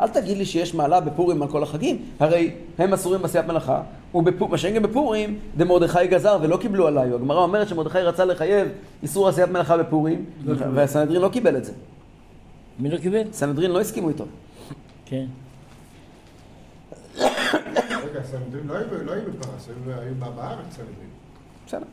אל 0.00 0.08
תגיד 0.08 0.36
לי 0.38 0.44
שיש 0.44 0.74
מעלה 0.74 1.00
בפורים 1.00 1.42
על 1.42 1.48
כל 1.48 1.62
החגים, 1.62 2.04
הרי 2.20 2.50
הם 2.78 2.92
אסורים 2.92 3.22
בעשיית 3.22 3.46
מלאכה, 3.46 3.82
ומה 4.14 4.58
שאין 4.58 4.74
גם 4.74 4.82
בפורים, 4.82 5.38
דמרדכי 5.56 6.06
גזר 6.06 6.38
ולא 6.42 6.56
קיבלו 6.56 6.86
עליי. 6.86 7.12
הגמרא 7.14 7.38
אומרת 7.42 7.68
שמרדכי 7.68 7.98
רצה 7.98 8.24
לחייב 8.24 8.68
איסור 9.02 9.28
עשיית 9.28 9.50
מלאכה 9.50 9.76
בפורים, 9.78 10.24
והסנהדרין 10.46 11.20
לא 11.22 11.28
קיבל 11.28 11.56
את 11.56 11.64
זה. 11.64 11.72
מי 12.78 12.90
לא 12.90 12.98
קיבל? 12.98 13.22
סנהדרין 13.32 13.70
לא 13.70 13.80
הסכימו 13.80 14.08
איתו. 14.08 14.24
כן. 15.06 15.24
רגע, 17.18 17.30
הסנהדרין 18.20 18.66
לא 18.66 18.74
היו- 18.74 19.04
לא 19.04 19.12
היו 19.12 19.22
בפרס, 19.22 19.68
היו- 19.68 20.00
היו 20.00 20.14
בא- 20.14 20.30
בארץ 20.30 20.64
סנהדרין. 20.70 20.96
בסדר. 21.66 21.84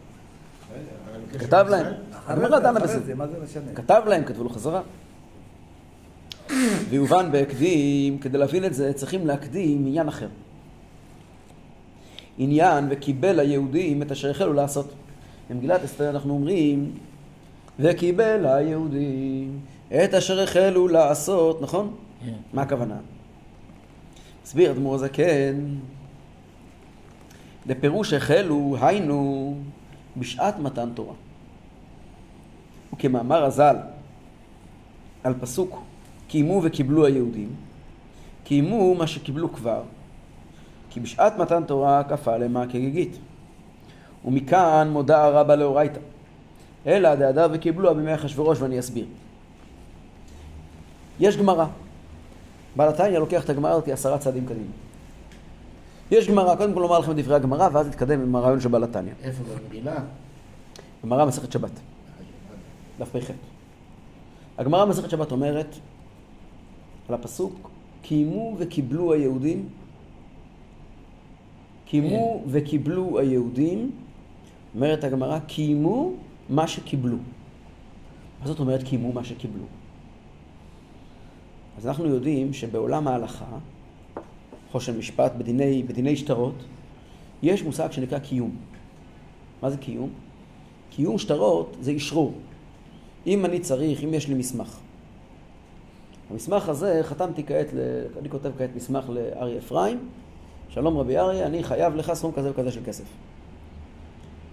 כתב 1.40 1.66
להם. 1.70 1.86
אחרי 2.12 2.34
הגמרא 2.34 2.60
זה, 2.60 2.64
דנה 2.64 2.80
בזה. 2.80 3.00
כתב 3.76 4.02
להם, 4.08 4.24
כתבו 4.24 4.44
לו 4.44 4.50
חזרה. 4.50 4.82
ויובן 6.90 7.32
בהקדים, 7.32 8.18
כדי 8.18 8.38
להבין 8.38 8.66
את 8.66 8.74
זה, 8.74 8.94
צריכים 8.94 9.28
להקדים 9.28 9.86
עניין 9.88 10.08
אחר. 10.08 10.28
עניין 12.38 12.88
וקיבל 12.90 13.40
היהודים 13.40 14.02
את 14.02 14.12
אשר 14.12 14.30
החלו 14.32 14.54
לעשות. 14.54 14.94
במגילת 15.50 15.84
אסתר 15.84 16.10
אנחנו 16.10 16.34
אומרים, 16.34 16.92
וקיבל 17.80 18.46
היהודים 18.46 19.60
את 20.04 20.14
אשר 20.14 20.42
החלו 20.42 20.88
לעשות, 20.88 21.62
נכון? 21.62 21.96
כן. 22.26 22.34
מה 22.54 22.62
הכוונה? 22.62 22.98
הסביר 24.44 24.72
אדמו"ר 24.72 24.96
הזקן, 24.96 25.76
לפירוש 27.66 28.14
החלו, 28.14 28.76
היינו, 28.82 29.56
בשעת 30.20 30.60
מתן 30.60 30.90
תורה. 30.94 31.14
וכמאמר 32.94 33.44
הז"ל 33.44 33.76
על 35.24 35.34
פסוק 35.42 35.82
קיימו 36.28 36.62
וקיבלו 36.64 37.06
היהודים, 37.06 37.50
קיימו 38.44 38.96
מה 38.96 39.08
שקיבלו 39.08 39.54
כבר, 39.54 39.82
כי 40.90 41.00
בשעת 41.00 41.38
מתן 41.38 41.64
תורה 41.64 42.04
כפה 42.04 42.38
למה 42.38 42.68
כגיגית. 42.68 43.18
ומכאן 44.26 44.90
מודה 44.92 45.24
הרבה 45.24 45.56
לאורייתא. 45.56 46.00
אלא 46.88 47.16
דהדר 47.16 47.48
וקיבלוה 47.52 47.94
בימי 47.94 48.16
אחשוורוש 48.16 48.62
ואני 48.62 48.80
אסביר. 48.80 49.06
יש 51.20 51.38
גמרא. 51.38 51.66
בעל 52.76 52.90
התניא 52.90 53.20
לוקח 53.20 53.44
את 53.44 53.50
הגמרא 53.50 53.72
הזאת 53.72 53.86
כעשרה 53.86 54.18
צעדים 54.18 54.46
קדימה. 54.46 54.72
יש 56.12 56.30
גמרא, 56.30 56.56
קודם 56.56 56.74
כל 56.74 56.80
לומר 56.80 57.00
לכם 57.00 57.12
את 57.12 57.16
דברי 57.16 57.36
הגמרא 57.36 57.70
ואז 57.74 57.88
נתקדם 57.88 58.22
עם 58.22 58.36
הרעיון 58.36 58.62
של 58.62 58.70
בעל 58.70 58.84
התניא. 58.84 59.13
איפה 59.24 59.44
במגילה? 59.44 59.96
גמרא 61.04 61.25
מסכת 61.25 61.51
שבת, 61.51 61.72
דף 63.00 63.16
פ"ח. 63.16 63.32
הגמרא 64.58 64.86
מסכת 64.86 65.10
שבת 65.10 65.32
אומרת 65.32 65.75
על 67.10 67.16
הפסוק, 67.16 67.70
קיימו 68.01 68.56
וקיבלו 68.58 69.13
היהודים, 69.13 69.70
קיימו 71.86 72.44
וקיבלו 72.48 73.20
היהודים, 73.20 73.92
אומרת 74.75 75.04
הגמרא, 75.04 75.39
קיימו 75.39 76.12
מה 76.50 76.68
שקיבלו. 76.68 77.18
מה 78.42 78.48
זאת 78.48 78.60
אומרת 78.60 78.84
קיימו 78.84 79.13
מה 79.13 79.24
שקיבלו? 79.24 79.63
אז 81.78 81.88
אנחנו 81.88 82.06
יודעים 82.06 82.54
שבעולם 82.54 83.08
ההלכה, 83.08 83.46
חושן 84.72 84.98
משפט, 84.98 85.32
בדיני, 85.38 85.84
בדיני 85.84 86.16
שטרות, 86.16 86.56
יש 87.44 87.64
מושג 87.64 87.92
שנקרא 87.92 88.20
קיום. 88.20 88.56
מה 89.62 89.70
זה 89.70 89.78
קיום? 89.78 90.10
קיום 90.90 91.18
שטרות 91.18 91.78
זה 91.82 91.96
אשרור. 91.96 92.34
אם 93.28 93.46
אני 93.46 93.60
צריך, 93.60 94.04
אם 94.04 94.14
יש 94.14 94.28
לי 94.28 94.34
מסמך. 94.34 94.78
המסמך 96.32 96.70
הזה, 96.70 97.00
חתמתי 97.04 97.44
כעת, 97.44 97.68
ל... 97.74 97.80
אני 98.20 98.30
כותב 98.30 98.52
כעת 98.58 98.70
מסמך 98.76 99.10
לאריה 99.10 99.58
אפרים, 99.58 100.10
שלום 100.70 100.98
רבי 100.98 101.18
אריה, 101.18 101.46
אני 101.46 101.64
חייב 101.64 101.96
לך 101.96 102.14
סכום 102.14 102.32
כזה 102.32 102.52
וכזה 102.52 102.72
של 102.72 102.82
כסף. 102.86 103.04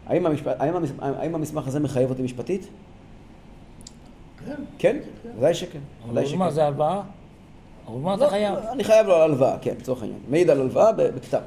האם, 0.07 0.27
המשפ... 0.27 0.47
האם, 0.47 0.77
המס... 0.77 0.93
האם 0.99 1.35
המסמך 1.35 1.69
הזה 1.69 1.81
מחייב 1.81 2.11
אותי 2.11 2.23
משפטית? 2.23 2.69
כן. 4.47 4.55
כן, 4.79 4.97
ודאי 5.39 5.55
שכן. 5.55 5.79
ודאי 6.09 6.25
אבל 6.25 6.37
מה 6.37 6.45
שכן. 6.47 6.55
זה 6.55 6.67
הלוואה? 6.67 7.03
מה 7.95 8.15
אתה 8.15 8.25
לא, 8.25 8.31
חייב? 8.31 8.55
אני 8.73 8.85
חייב 8.85 9.07
לו 9.07 9.15
על 9.15 9.23
הלוואה, 9.23 9.57
כן, 9.63 9.75
לצורך 9.81 10.03
העניין. 10.03 10.21
מעיד 10.29 10.51
על 10.51 10.61
הלוואה 10.61 10.93
בכתב. 10.93 11.41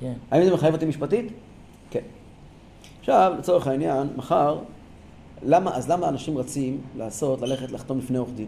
כן. 0.00 0.12
האם 0.30 0.44
זה 0.44 0.54
מחייב 0.54 0.74
אותי 0.74 0.86
משפטית? 0.86 1.32
כן. 1.90 2.00
עכשיו, 3.00 3.32
לצורך 3.38 3.66
העניין, 3.66 4.06
מחר, 4.16 4.58
למה, 5.42 5.76
אז 5.76 5.90
למה 5.90 6.08
אנשים 6.08 6.38
רצים 6.38 6.80
לעשות, 6.96 7.40
ללכת 7.42 7.72
לחתום 7.72 7.98
לפני 7.98 8.18
עורך 8.18 8.30
דין? 8.36 8.46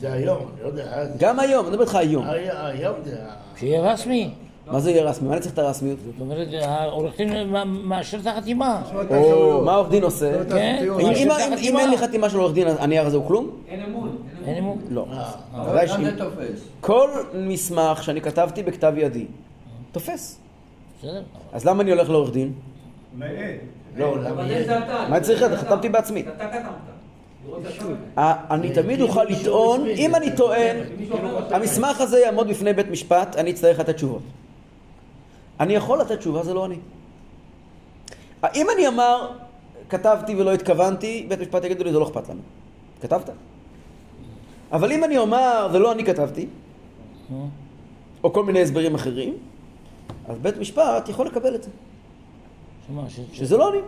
זה 0.00 0.12
היום, 0.12 0.38
אני 0.54 0.62
לא 0.62 0.66
יודע. 0.66 1.06
גם 1.18 1.40
היום, 1.40 1.64
אני 1.64 1.70
מדבר 1.70 1.82
איתך 1.84 1.94
היום. 1.94 2.24
הי- 2.26 2.50
היום 2.50 2.94
זה... 3.04 3.16
שיהיה 3.56 3.92
רשמי. 3.92 4.30
מה 4.70 4.80
זה 4.80 4.90
יהיה 4.90 5.04
רשמי? 5.04 5.28
מה 5.28 5.34
אני 5.34 5.40
צריך 5.40 5.54
את 5.54 5.58
הרשמיות? 5.58 5.98
זאת 6.04 6.20
אומרת, 6.20 6.48
העורך 6.62 7.16
דין 7.16 7.48
מה- 7.50 7.64
מאשר 7.64 8.18
את 8.20 8.26
החתימה. 8.26 8.82
או 9.10 9.62
מה 9.64 9.72
העורך 9.72 9.90
דין 9.90 10.02
עושה? 10.02 10.44
כן. 10.48 10.78
אם-. 11.00 11.78
אין 11.78 11.90
לי 11.90 11.98
חתימה 11.98 12.30
של 12.30 12.38
עורך 12.38 12.52
דין, 12.54 12.68
הנייר 12.78 13.06
הזה 13.06 13.16
הוא 13.16 13.26
כלום? 13.26 13.50
אין 13.68 13.80
אמון. 13.82 14.16
אין 14.46 14.56
אמון. 14.58 14.78
לא. 14.90 15.06
אה, 15.54 15.88
שאם- 15.88 16.04
זה 16.04 16.16
תופס. 16.18 16.60
כל 16.80 17.08
מסמך 17.34 18.02
שאני 18.02 18.20
כתבתי 18.20 18.62
בכתב 18.62 18.92
ידי, 18.96 19.24
תופס. 19.92 20.38
בסדר. 20.98 21.22
אז 21.52 21.64
למה 21.64 21.82
אני 21.82 21.90
הולך 21.90 22.10
לעורך 22.10 22.32
דין? 22.32 22.52
לא, 23.96 24.18
למה 24.18 24.30
אבל. 24.30 25.08
מה 25.10 25.20
צריך? 25.20 25.42
חתמתי 25.42 25.88
בעצמי. 25.88 26.20
אתה 26.20 26.48
כתבת. 26.48 26.62
לראות 27.46 27.60
את 27.66 27.80
הכל. 27.80 27.92
ה- 28.20 28.54
אני 28.54 28.70
תמיד 28.70 29.00
אוכל 29.00 29.24
לטעון, 29.24 29.86
אם 29.86 30.14
אני 30.14 30.36
טוען. 30.36 30.76
המסמך 31.50 32.00
הזה 32.00 32.18
יעמוד 32.18 32.48
בפני 32.48 32.72
בית 32.72 32.90
משפט, 32.90 33.36
אני 33.36 33.50
אצטרך 33.50 33.78
לתת 33.80 33.94
תשובות. 33.94 34.22
אני 35.60 35.74
יכול 35.74 36.00
לתת 36.00 36.18
תשובה, 36.18 36.42
זה 36.42 36.54
לא 36.54 36.66
אני. 36.66 36.76
אם 38.54 38.66
אני 38.76 38.88
אמר, 38.88 39.30
כתבתי 39.88 40.34
ולא 40.34 40.52
התכוונתי, 40.52 41.26
בית 41.28 41.40
משפט 41.40 41.64
יגידו 41.64 41.84
לי, 41.84 41.92
זה 41.92 41.98
לא 41.98 42.04
אכפת 42.04 42.28
לנו. 42.28 42.40
כתבת? 43.02 43.30
אבל 44.72 44.92
אם 44.92 45.04
אני 45.04 45.18
אומר, 45.18 45.68
זה 45.72 45.78
לא 45.78 45.92
אני 45.92 46.04
כתבתי, 46.04 46.46
או 48.24 48.32
כל 48.32 48.44
מיני 48.44 48.62
הסברים 48.62 48.94
אחרים, 48.94 49.34
אז 50.28 50.38
בית 50.38 50.56
משפט 50.56 51.08
יכול 51.08 51.26
לקבל 51.26 51.54
את 51.54 51.62
זה, 51.62 51.70
שמה, 52.86 53.02
ש- 53.10 53.16
ש- 53.16 53.38
שזה 53.38 53.56
לא 53.56 53.70
אני. 53.70 53.78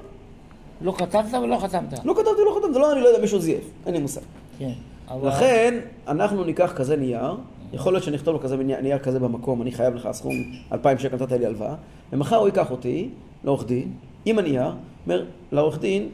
לא 0.81 0.93
כתבת 0.99 1.35
ולא 1.43 1.57
חתמת. 1.59 1.93
לא 2.05 2.15
כתבתי, 2.15 2.41
לא 2.47 2.57
חתמתי, 2.59 2.73
זה 2.73 2.79
לא 2.79 2.93
אני, 2.93 3.01
לא 3.01 3.09
יודע, 3.09 3.21
מישהו 3.21 3.39
זייף, 3.41 3.65
אין 3.87 3.95
לי 3.95 4.01
מושג. 4.01 4.21
כן. 4.59 4.71
אבל- 5.09 5.29
לכן, 5.29 5.81
אנחנו 6.09 6.45
ניקח 6.45 6.73
כזה 6.77 6.97
נייר, 6.97 7.35
יכול 7.73 7.93
להיות 7.93 8.05
שנכתוב 8.05 8.35
לו 8.35 8.41
כזה 8.41 8.57
נייר, 8.57 8.99
כזה 8.99 9.19
במקום, 9.21 9.63
אני 9.63 9.73
חייב 9.73 9.95
לך 9.95 10.09
סכום 10.13 10.35
2,000 10.73 10.99
שקל 10.99 11.17
נתת 11.17 11.33
לי 11.33 11.47
הלוואה, 11.47 11.75
ומחר 12.13 12.37
הוא 12.37 12.47
ייקח 12.47 12.71
אותי 12.71 13.09
לעורך 13.45 13.67
דין, 13.67 13.93
עם 14.25 14.39
הנייר, 14.39 14.73
אומר 15.07 15.25
לעורך 15.53 15.79
דין, 15.81 16.09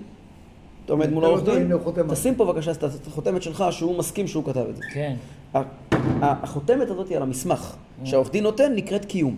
אתה 0.84 0.92
עומד 0.92 1.10
מול 1.10 1.25
העורך 1.25 1.42
דין. 1.58 1.68
תשים 2.12 2.34
פה 2.34 2.44
בבקשה 2.44 2.70
את 2.70 2.84
החותמת 3.06 3.42
שלך 3.42 3.64
שהוא 3.70 3.98
מסכים 3.98 4.26
שהוא 4.26 4.44
כתב 4.44 4.64
את 4.70 4.76
זה. 4.76 4.82
כן. 4.94 5.14
החותמת 6.22 6.90
הזאת 6.90 7.12
על 7.12 7.22
המסמך 7.22 7.76
שהעורך 8.04 8.30
דין 8.32 8.42
נותן 8.44 8.72
נקראת 8.75 9.04
קיום. 9.04 9.36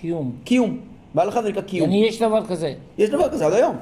קיום. 0.00 0.32
קיום. 0.44 0.78
בהלכה 1.14 1.42
זה 1.42 1.48
נקרא 1.48 1.62
קיום. 1.62 1.88
אני 1.88 2.04
יש 2.08 2.22
דבר 2.22 2.46
כזה. 2.46 2.74
יש 2.98 3.10
דבר 3.10 3.28
כזה 3.28 3.46
עד 3.46 3.52
היום. 3.52 3.76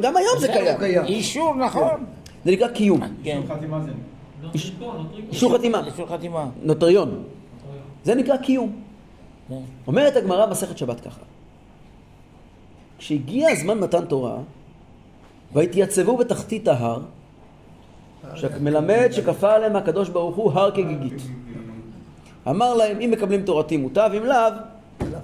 גם 0.00 0.16
היום 0.16 0.38
זה 0.38 0.48
קיים. 0.78 1.04
אישור, 1.04 1.54
נכון. 1.54 2.04
זה 2.44 2.50
נקרא 2.50 2.68
קיום. 2.68 3.00
כן. 3.22 3.40
איש- 3.42 3.90
אישור 5.32 5.54
חתימה. 5.54 5.86
אישור 5.86 6.06
חתימה. 6.06 6.48
נוטריון. 6.62 7.22
זה 8.04 8.14
נקרא 8.14 8.36
קיום. 8.36 8.82
כן. 9.48 9.54
אומרת 9.86 10.16
הגמרא 10.16 10.46
מסכת 10.46 10.78
שבת 10.78 11.00
ככה. 11.00 11.20
כשהגיע 12.98 13.50
הזמן 13.50 13.78
מתן 13.78 14.04
תורה, 14.04 14.36
והתייצבו 15.52 16.16
בתחתית 16.16 16.68
ההר, 16.68 17.00
שמלמד 18.34 19.08
שכפה 19.12 19.52
עליהם 19.52 19.76
הקדוש 19.76 20.08
ברוך 20.08 20.36
הוא 20.36 20.52
הר 20.52 20.70
כגיגית. 20.70 21.22
אמר 22.48 22.74
להם, 22.74 23.00
אם 23.00 23.10
מקבלים 23.10 23.42
תורתי 23.42 23.76
מוטב, 23.76 24.10
אם 24.16 24.24
לאו, 24.24 24.36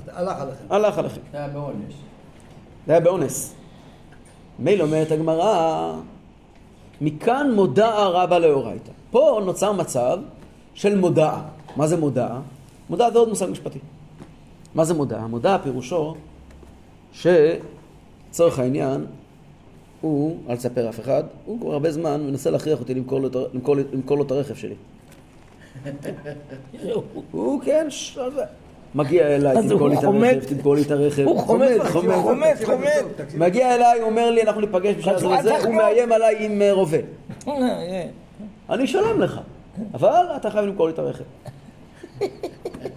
הלך 0.08 0.40
עליכם. 0.40 0.64
הלך 0.70 0.98
עליכם. 0.98 1.20
זה 1.32 1.38
היה 1.38 1.48
בעונש. 1.48 1.94
זה 2.86 2.92
היה 2.92 3.00
באונס. 3.00 3.54
מילא 4.58 4.84
אומרת 4.84 5.10
הגמרא, 5.10 5.92
מכאן 7.00 7.50
מודעה 7.54 8.08
רבה 8.08 8.38
לאורייתא. 8.38 8.92
פה 9.12 9.40
נוצר 9.44 9.72
מצב 9.72 10.18
של 10.74 10.98
מודעה. 10.98 11.42
מה 11.76 11.86
זה 11.86 11.96
מודעה? 11.96 12.40
מודעה 12.90 13.10
זה 13.10 13.18
עוד 13.18 13.28
מושג 13.28 13.46
משפטי. 13.50 13.78
מה 14.74 14.84
זה 14.84 14.94
מודעה? 14.94 15.26
מודעה 15.26 15.58
פירושו 15.58 16.14
שצורך 17.12 18.58
העניין 18.58 19.06
הוא, 20.00 20.36
אל 20.48 20.56
תספר 20.56 20.88
אף 20.88 21.00
אחד, 21.00 21.22
הוא 21.46 21.60
כבר 21.60 21.72
הרבה 21.72 21.92
זמן 21.92 22.26
מנסה 22.26 22.50
להכריח 22.50 22.80
אותי 22.80 22.94
למכור 22.94 23.20
לו, 23.20 23.28
את 23.28 23.36
ה- 23.36 23.38
למכור, 23.54 23.76
למכור 23.92 24.16
לו 24.16 24.22
את 24.24 24.30
הרכב 24.30 24.54
שלי. 24.54 24.74
הוא 27.32 27.60
כן. 27.64 27.86
מגיע 28.94 29.26
אליי, 29.36 29.56
תמכור 29.68 29.88
לי 29.88 29.98
את 29.98 30.04
הרכב. 30.04 30.44
תמכור 30.48 30.74
לי 30.74 30.82
את 30.82 30.90
הרכב. 30.90 31.22
הוא 31.22 31.38
חומד, 31.40 31.78
חומד. 31.88 32.14
חומד, 32.22 32.54
חומד. 32.64 33.02
מגיע 33.36 33.74
אליי, 33.74 34.02
אומר 34.02 34.30
לי, 34.30 34.42
אנחנו 34.42 34.60
ניפגש 34.60 34.94
בשעה 34.94 35.18
זה 35.42 35.56
הוא. 35.58 35.74
מאיים 35.74 36.12
עליי 36.12 36.46
עם 36.46 36.62
אה, 36.62 36.72
רובה. 36.72 36.98
אני 38.72 38.84
אשלם 38.84 39.20
לך, 39.20 39.40
אבל 39.94 40.26
אתה 40.36 40.50
חייב 40.50 40.64
למכור 40.64 40.86
לי 40.86 40.92
את 40.92 40.98
הרכב. 40.98 41.24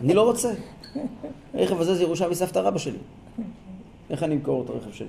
אני 0.03 0.13
לא 0.13 0.21
רוצה. 0.21 0.53
הרכב 1.53 1.81
הזה 1.81 1.95
זה 1.95 2.03
ירושה 2.03 2.29
מסבתא 2.29 2.59
רבא 2.59 2.77
שלי. 2.77 2.97
איך 4.09 4.23
אני 4.23 4.35
אמכור 4.35 4.63
את 4.63 4.69
הרכב 4.69 4.91
שלי? 4.91 5.07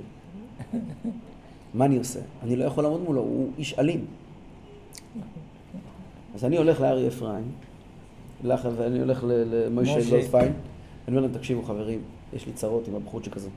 מה 1.74 1.84
אני 1.84 1.96
עושה? 1.98 2.20
אני 2.42 2.56
לא 2.56 2.64
יכול 2.64 2.84
לעמוד 2.84 3.00
מולו, 3.00 3.20
הוא 3.20 3.50
איש 3.58 3.78
אלים. 3.78 4.04
אז 6.34 6.44
אני 6.44 6.56
הולך 6.56 6.80
לארי 6.80 7.08
אפרים, 7.08 7.44
ואני 8.76 8.98
הולך 9.00 9.24
למוישה. 9.28 10.10
גולדפיין, 10.10 10.52
אני 11.08 11.16
אומר 11.16 11.20
להם, 11.20 11.32
תקשיבו 11.32 11.62
חברים, 11.62 12.00
יש 12.32 12.46
לי 12.46 12.52
צרות 12.52 12.88
עם 12.88 12.94
הבחור 12.94 13.20
שכזה. 13.22 13.48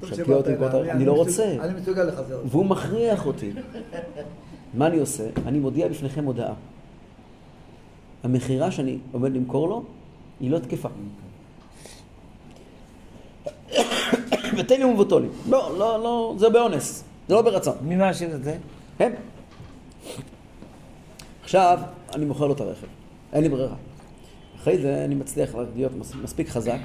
הוא 0.00 0.08
תקשיב, 0.08 0.20
משגע 0.24 0.36
אותי, 0.36 0.48
אתה- 0.54 0.64
למכור 0.64 0.68
את 0.68 0.74
הרכב, 0.74 0.90
אני 0.90 1.04
לא 1.04 1.12
רוצה. 1.12 1.56
אני 1.60 1.80
מסוגל 1.80 2.02
לחזר. 2.04 2.40
והוא 2.44 2.66
מכריח 2.66 3.26
אותי. 3.26 3.52
מה 4.74 4.86
אני 4.86 4.98
עושה? 4.98 5.24
אני 5.46 5.58
מודיע 5.58 5.88
בפניכם 5.88 6.24
הודעה. 6.24 6.54
המכירה 8.22 8.70
שאני 8.70 8.98
עומד 9.12 9.32
למכור 9.32 9.68
לו, 9.68 9.84
היא 10.40 10.50
לא 10.50 10.58
תקפה. 10.58 10.88
ותן 14.58 14.78
לי 14.78 14.84
ומבוטו 14.84 15.18
לי. 15.20 15.28
לא, 15.48 15.78
לא, 15.78 16.02
לא, 16.02 16.34
זה 16.38 16.48
באונס, 16.50 17.04
זה 17.28 17.34
לא 17.34 17.42
ברצון. 17.42 17.74
מי 17.82 17.96
מאשר 17.96 18.34
את 18.34 18.44
זה? 18.44 18.56
הם. 18.98 19.12
עכשיו, 21.42 21.78
אני 22.14 22.24
מוכר 22.24 22.46
לו 22.46 22.52
את 22.54 22.60
הרכב. 22.60 22.86
אין 23.32 23.42
לי 23.42 23.48
ברירה. 23.48 23.74
אחרי 24.56 24.78
זה 24.78 25.04
אני 25.04 25.14
מצליח 25.14 25.54
להיות 25.76 25.92
מס- 25.96 26.14
מספיק 26.14 26.48
חזק, 26.48 26.78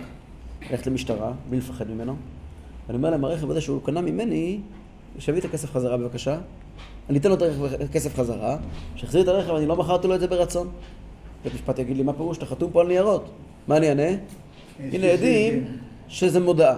ללכת 0.72 0.88
למשטרה, 0.88 1.32
בלי 1.50 1.58
לפחד 1.58 1.90
ממנו. 1.92 2.16
ואני 2.88 2.98
אומר 2.98 3.10
להם, 3.10 3.26
הרכב 3.26 3.52
הזה 3.52 3.62
שהוא 3.62 3.82
קנה 3.84 4.02
ממני, 4.02 4.60
שיביא 5.20 5.40
את 5.40 5.46
הכסף 5.46 5.72
חזרה 5.72 5.98
בבקשה. 5.98 6.38
אני 7.10 7.18
אתן 7.18 7.30
לו 7.30 7.36
את 7.36 7.42
הכסף 7.90 8.16
חזרה, 8.16 8.58
שיחזיר 8.96 9.22
את 9.22 9.28
הרכב, 9.28 9.56
אני 9.56 9.66
לא 9.66 9.76
מכרתי 9.76 10.08
לו 10.08 10.16
את 10.16 10.20
זה 10.20 10.28
ברצון. 10.28 10.70
בית 11.44 11.54
משפט 11.54 11.80
יגיד 11.80 11.98
לי, 11.98 12.04
מה 12.04 12.14
פירוש? 12.14 12.38
אתה 12.38 12.46
חתום 12.46 12.72
פה 12.72 12.82
על 12.82 12.88
ניירות. 12.88 13.30
מה 13.68 13.78
אני 13.78 13.90
אענה? 13.90 14.18
הנה 14.80 15.08
עדים 15.08 15.66
שזה 16.08 16.40
מודעה. 16.40 16.76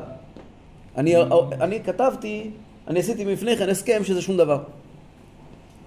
אני, 0.98 1.16
אני 1.62 1.84
כתבתי, 1.84 2.52
אני 2.88 3.00
עשיתי 3.00 3.26
לפני 3.26 3.58
כן 3.58 3.70
הסכם 3.70 4.04
שזה 4.04 4.22
שום 4.22 4.38
דבר. 4.38 4.64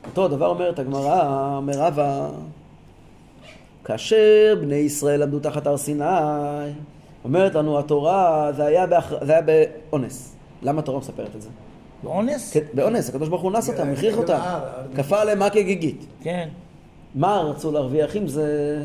אותו 0.06 0.24
הדבר 0.24 0.46
אומרת 0.46 0.78
הגמרא, 0.78 1.56
אומר 1.56 1.78
רבא, 1.78 2.30
כאשר 3.84 4.54
בני 4.60 4.74
ישראל 4.74 5.22
עמדו 5.22 5.40
תחת 5.40 5.66
הר 5.66 5.76
סיני, 5.76 6.04
אומרת 7.24 7.54
לנו 7.54 7.78
התורה, 7.78 8.52
זה 8.56 8.64
היה, 8.64 8.86
באח... 8.86 9.12
זה 9.22 9.32
היה 9.32 9.42
באונס. 9.42 10.36
למה 10.62 10.78
התורה 10.78 10.98
מספרת 10.98 11.36
את 11.36 11.42
זה? 11.42 11.48
באונס? 12.02 12.52
כן, 12.52 12.60
באונס, 12.74 13.08
הקדוש 13.08 13.28
ברוך 13.28 13.42
הוא 13.42 13.50
אנס 13.50 13.68
אותם, 13.68 13.82
כן, 13.82 13.92
הכריח 13.92 14.14
כן, 14.14 14.20
אותם, 14.20 14.32
אה, 14.32 14.60
כפה 14.96 15.20
עליהם 15.20 15.38
מכה 15.38 15.60
גיגית. 15.62 16.06
כן. 16.22 16.48
מה 17.14 17.36
רצו 17.40 17.72
להרוויח 17.72 18.16
עם 18.16 18.28
זה? 18.28 18.78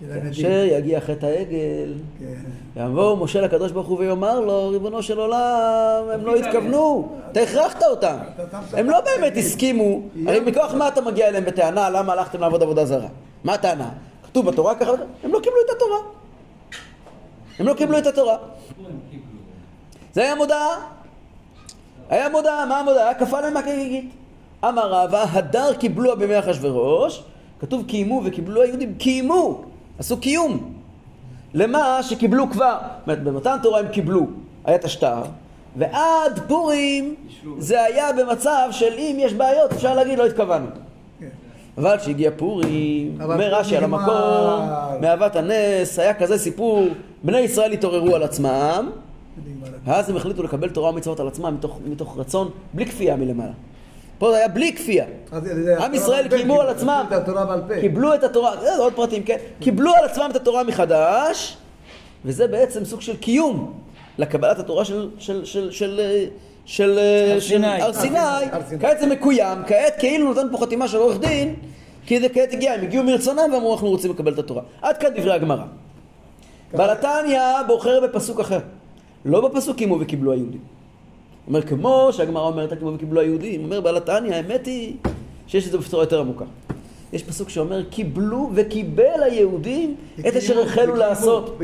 כאשר 0.00 0.64
יגיע 0.64 1.00
חטא 1.00 1.26
העגל, 1.26 1.94
כן. 2.18 2.82
יבוא 2.82 3.16
משה 3.16 3.40
לקדוש 3.40 3.72
ברוך 3.72 3.86
הוא 3.86 3.98
ויאמר 3.98 4.40
לו, 4.40 4.68
ריבונו 4.68 5.02
של 5.02 5.18
עולם, 5.18 6.02
הם 6.14 6.26
לא 6.26 6.36
התכוונו, 6.36 7.08
אתה 7.32 7.40
הכרחת 7.40 7.82
אותם. 7.82 8.16
הם 8.72 8.90
לא 8.90 9.00
באמת 9.00 9.32
הסכימו, 9.36 10.00
הרי 10.26 10.40
מכוח 10.40 10.74
מה 10.74 10.88
אתה 10.88 11.00
מגיע 11.00 11.28
אליהם 11.28 11.44
בטענה, 11.44 11.90
למה 11.90 12.12
הלכתם 12.12 12.40
לעבוד 12.40 12.62
עבודה 12.62 12.84
זרה? 12.84 13.08
מה 13.44 13.54
הטענה? 13.54 13.88
כתוב 14.24 14.46
בתורה 14.46 14.74
ככה. 14.74 14.90
הם 15.24 15.32
לא 15.32 15.40
קיבלו 15.40 15.58
את 15.66 15.70
התורה. 15.76 15.98
הם 17.58 17.66
לא 17.66 17.74
קיבלו 17.74 17.98
את 17.98 18.06
התורה. 18.06 18.36
זה 20.12 20.22
היה 20.22 20.34
מודעה. 20.34 20.95
היה 22.10 22.28
מודעה, 22.28 22.66
מה 22.66 22.78
המודעה? 22.78 23.14
כפה 23.14 23.40
להם 23.40 23.54
מכה 23.54 23.76
גיגית. 23.76 24.10
אמר 24.64 24.90
רבא, 24.92 25.24
הדר 25.32 25.74
קיבלו 25.74 26.16
בימי 26.18 26.38
אחשורוש, 26.38 27.22
כתוב 27.60 27.84
קיימו 27.86 28.22
וקיבלו 28.24 28.62
היהודים, 28.62 28.94
קיימו, 28.94 29.62
עשו 29.98 30.16
קיום. 30.16 30.72
למה 31.54 32.02
שקיבלו 32.02 32.50
כבר, 32.50 32.76
זאת 32.80 33.06
אומרת, 33.06 33.22
במתן 33.22 33.56
תורה 33.62 33.80
הם 33.80 33.88
קיבלו, 33.88 34.26
היה 34.64 34.76
את 34.76 34.84
השטר, 34.84 35.22
ועד 35.76 36.40
פורים 36.48 37.14
זה 37.58 37.84
היה 37.84 38.12
במצב 38.12 38.68
של 38.70 38.94
אם 38.98 39.16
יש 39.20 39.34
בעיות 39.34 39.72
אפשר 39.72 39.94
להגיד 39.94 40.18
לא 40.18 40.26
התכוונו. 40.26 40.66
כן. 41.20 41.28
אבל 41.78 41.98
כשהגיע 41.98 42.30
פורים, 42.36 43.18
אומר 43.22 43.54
רש"י 43.54 43.76
על. 43.76 43.84
המקום, 43.84 44.68
מאהבת 45.00 45.36
הנס, 45.36 45.98
היה 45.98 46.14
כזה 46.14 46.38
סיפור, 46.38 46.88
בני 47.22 47.38
ישראל 47.38 47.72
התעוררו 47.72 48.14
על 48.14 48.22
עצמם. 48.22 48.90
ואז 49.84 50.10
הם 50.10 50.16
החליטו 50.16 50.42
לקבל 50.42 50.68
תורה 50.68 50.90
ומצוות 50.90 51.20
על 51.20 51.28
עצמם 51.28 51.54
מתוך, 51.54 51.80
מתוך 51.84 52.18
רצון, 52.18 52.50
בלי 52.74 52.86
כפייה 52.86 53.16
מלמעלה. 53.16 53.52
פה 54.18 54.30
זה 54.30 54.36
היה 54.36 54.48
בלי 54.48 54.72
כפייה. 54.72 55.04
עם 55.78 55.94
ישראל 55.94 56.28
קיימו 56.28 56.60
על 56.60 56.68
עצמם. 56.68 57.06
קיבלו 57.80 58.14
את 58.14 58.24
התורה, 58.24 58.60
זה 58.60 58.76
עוד 58.76 58.92
פרטים, 58.92 59.22
כן? 59.22 59.36
קיבלו 59.60 59.94
על 59.94 60.04
עצמם 60.04 60.28
את 60.30 60.36
התורה 60.36 60.62
מחדש, 60.62 61.56
וזה 62.24 62.46
בעצם 62.46 62.84
סוג 62.84 63.00
של 63.00 63.16
קיום 63.16 63.72
לקבלת 64.18 64.58
התורה 64.58 64.84
של, 64.84 65.08
של, 65.18 65.44
של, 65.44 65.70
של, 65.70 66.00
של, 66.64 66.98
הר 66.98 67.40
של 67.40 67.98
סיני. 68.00 68.18
הר. 68.18 68.42
כעת 68.80 69.00
זה 69.00 69.06
מקוים, 69.06 69.58
כעת 69.66 69.94
כאילו 69.98 70.28
נותן 70.28 70.46
פה 70.52 70.58
חתימה 70.58 70.88
של 70.88 70.96
עורך 70.96 71.18
דין, 71.18 71.54
כי 72.06 72.20
זה 72.20 72.28
כעת 72.28 72.52
הגיע, 72.52 72.72
הם 72.72 72.82
הגיעו 72.82 73.04
מרצונם 73.04 73.52
ואמרו 73.52 73.72
אנחנו 73.74 73.88
רוצים 73.88 74.10
לקבל 74.10 74.32
את 74.32 74.38
התורה. 74.38 74.62
עד 74.82 74.96
כאן 74.96 75.10
דברי 75.16 75.32
הגמרא. 75.32 75.64
בעל 76.72 76.90
התניא 76.90 77.40
בוחר 77.66 78.00
בפסוק 78.00 78.40
אחר, 78.40 78.58
לא 79.26 79.48
בפסוק 79.48 79.76
קימו 79.76 79.98
וקיבלו 80.00 80.32
היהודים. 80.32 80.60
אומר 81.46 81.62
כמו 81.62 82.08
שהגמרא 82.12 82.46
אומרת 82.46 82.78
קימו 82.78 82.94
וקיבלו 82.94 83.20
היהודים, 83.20 83.64
אומר 83.64 83.80
בעל 83.80 83.96
התניא, 83.96 84.34
האמת 84.34 84.66
היא 84.66 84.96
שיש 85.46 85.66
לזה 85.66 85.78
בצורה 85.78 86.02
יותר 86.02 86.20
עמוקה. 86.20 86.44
יש 87.12 87.22
פסוק 87.22 87.48
שאומר 87.48 87.84
קיבלו 87.84 88.50
וקיבל 88.54 89.22
היהודים 89.22 89.94
את 90.28 90.36
אשר 90.36 90.62
החלו 90.62 90.94
לעשות. 90.94 91.58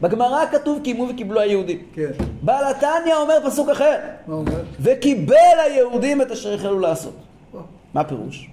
בגמרא 0.00 0.46
כתוב 0.52 0.78
קיימו 0.84 1.06
וקיבלו 1.10 1.40
היהודים. 1.40 1.78
כן. 1.92 2.10
בעל 2.42 2.64
התניא 2.64 3.16
אומר 3.22 3.34
פסוק 3.44 3.68
אחר, 3.68 3.96
מה 4.26 4.34
הוא 4.34 4.40
אומר? 4.40 4.62
וקיבל 4.80 5.58
היהודים 5.64 6.22
את 6.22 6.30
אשר 6.30 6.54
החלו 6.54 6.80
לעשות. 6.80 7.14
מה 7.94 8.00
הפירוש? 8.00 8.50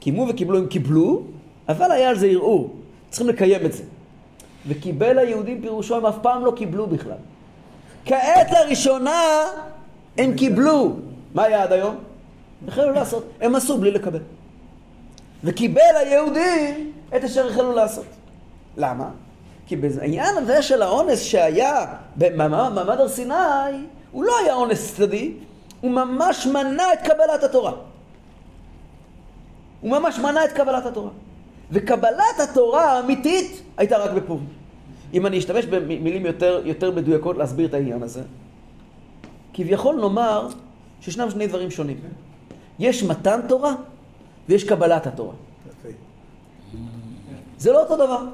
קיימו 0.00 0.26
וקיבלו 0.28 0.58
הם 0.58 0.66
קיבלו, 0.66 1.22
אבל 1.68 1.90
היה 1.90 2.08
על 2.10 2.18
זה 2.18 2.26
ערעור. 2.26 2.74
צריכים 3.10 3.28
לקיים 3.28 3.66
את 3.66 3.72
זה. 3.72 3.82
וקיבל 4.68 5.18
היהודים 5.18 5.60
פירושו 5.60 5.96
הם 5.96 6.06
אף 6.06 6.18
פעם 6.22 6.44
לא 6.44 6.50
קיבלו 6.56 6.86
בכלל. 6.86 7.16
כעת 8.04 8.50
לראשונה 8.50 9.22
הם 10.18 10.36
קיבלו. 10.36 10.92
מה 11.34 11.42
היה 11.42 11.62
עד 11.62 11.72
היום? 11.72 11.96
החלו 12.68 12.92
לעשות. 12.92 13.24
הם 13.40 13.54
עשו 13.54 13.78
בלי 13.78 13.90
לקבל. 13.90 14.20
וקיבל 15.44 15.96
היהודים 15.96 16.92
את 17.16 17.24
אשר 17.24 17.48
החלו 17.48 17.72
לעשות. 17.72 18.06
למה? 18.76 19.08
כי 19.66 19.76
בעניין 19.76 20.36
הזה 20.36 20.62
של 20.62 20.82
האונס 20.82 21.20
שהיה 21.20 21.86
במעמד 22.16 23.00
הר 23.00 23.08
סיני, 23.08 23.34
הוא 24.12 24.24
לא 24.24 24.38
היה 24.38 24.54
אונס 24.54 24.94
צדדי, 24.94 25.32
הוא 25.80 25.90
ממש 25.90 26.46
מנע 26.46 26.92
את 26.92 26.98
קבלת 26.98 27.42
התורה. 27.42 27.72
הוא 29.80 29.90
ממש 29.90 30.18
מנע 30.18 30.44
את 30.44 30.52
קבלת 30.52 30.86
התורה. 30.86 31.10
וקבלת 31.70 32.40
התורה 32.42 32.84
האמיתית 32.84 33.62
הייתה 33.76 33.98
רק 33.98 34.10
בפורים. 34.10 34.46
אם 35.14 35.26
אני 35.26 35.38
אשתמש 35.38 35.64
במילים 35.64 36.26
יותר, 36.26 36.62
יותר 36.64 36.90
מדויקות 36.90 37.36
להסביר 37.36 37.68
את 37.68 37.74
העניין 37.74 38.02
הזה, 38.02 38.22
כביכול 39.54 39.96
נאמר 40.00 40.48
שישנם 41.00 41.30
שני 41.30 41.46
דברים 41.46 41.70
שונים. 41.70 41.96
יש 42.78 43.02
מתן 43.02 43.40
תורה 43.48 43.74
ויש 44.48 44.64
קבלת 44.64 45.06
התורה. 45.06 45.34
זה 47.58 47.72
לא 47.72 47.82
אותו 47.82 47.96
דבר. 47.96 48.24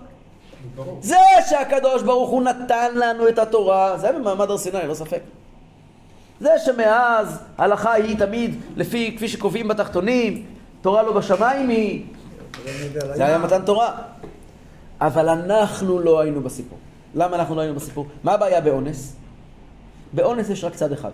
זה 1.01 1.16
שהקדוש 1.51 2.03
ברוך 2.03 2.31
הוא 2.31 2.42
נתן 2.42 2.95
לנו 2.95 3.29
את 3.29 3.38
התורה, 3.38 3.99
זה 3.99 4.09
היה 4.09 4.18
במעמד 4.18 4.51
הר 4.51 4.59
סיני, 4.59 4.79
לא 4.88 4.95
ספק. 4.95 5.21
זה 6.40 6.51
שמאז 6.64 7.38
ההלכה 7.59 7.92
היא 7.92 8.18
תמיד 8.18 8.61
לפי, 8.77 9.14
כפי 9.16 9.29
שקובעים 9.29 9.68
בתחתונים, 9.68 10.47
תורה 10.81 11.03
לא 11.03 11.12
בשמיים 11.12 11.68
היא, 11.68 12.05
זה 13.15 13.27
היה 13.27 13.38
מתן 13.38 13.62
תורה. 13.65 13.95
אבל 15.01 15.29
אנחנו 15.29 15.99
לא 15.99 16.21
היינו 16.21 16.41
בסיפור. 16.41 16.79
למה 17.15 17.37
אנחנו 17.37 17.55
לא 17.55 17.61
היינו 17.61 17.75
בסיפור? 17.75 18.07
מה 18.25 18.33
הבעיה 18.33 18.61
באונס? 18.61 19.17
באונס 20.12 20.51
יש 20.51 20.65
רק 20.65 20.75
צד 20.75 20.93
אחד. 20.93 21.11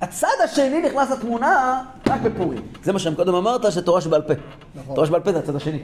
הצד 0.00 0.28
השני 0.44 0.82
נכנס 0.82 1.10
לתמונה 1.10 1.82
רק 2.06 2.20
בפורים. 2.20 2.62
זה 2.82 2.92
מה 2.92 2.98
שקודם 2.98 3.34
אמרת, 3.34 3.72
שתורה 3.72 4.00
שבעל 4.00 4.22
פה. 4.22 4.32
נכון. 4.74 4.94
תורה 4.94 5.06
שבעל 5.06 5.20
פה 5.20 5.32
זה 5.32 5.38
הצד 5.38 5.56
השני. 5.56 5.82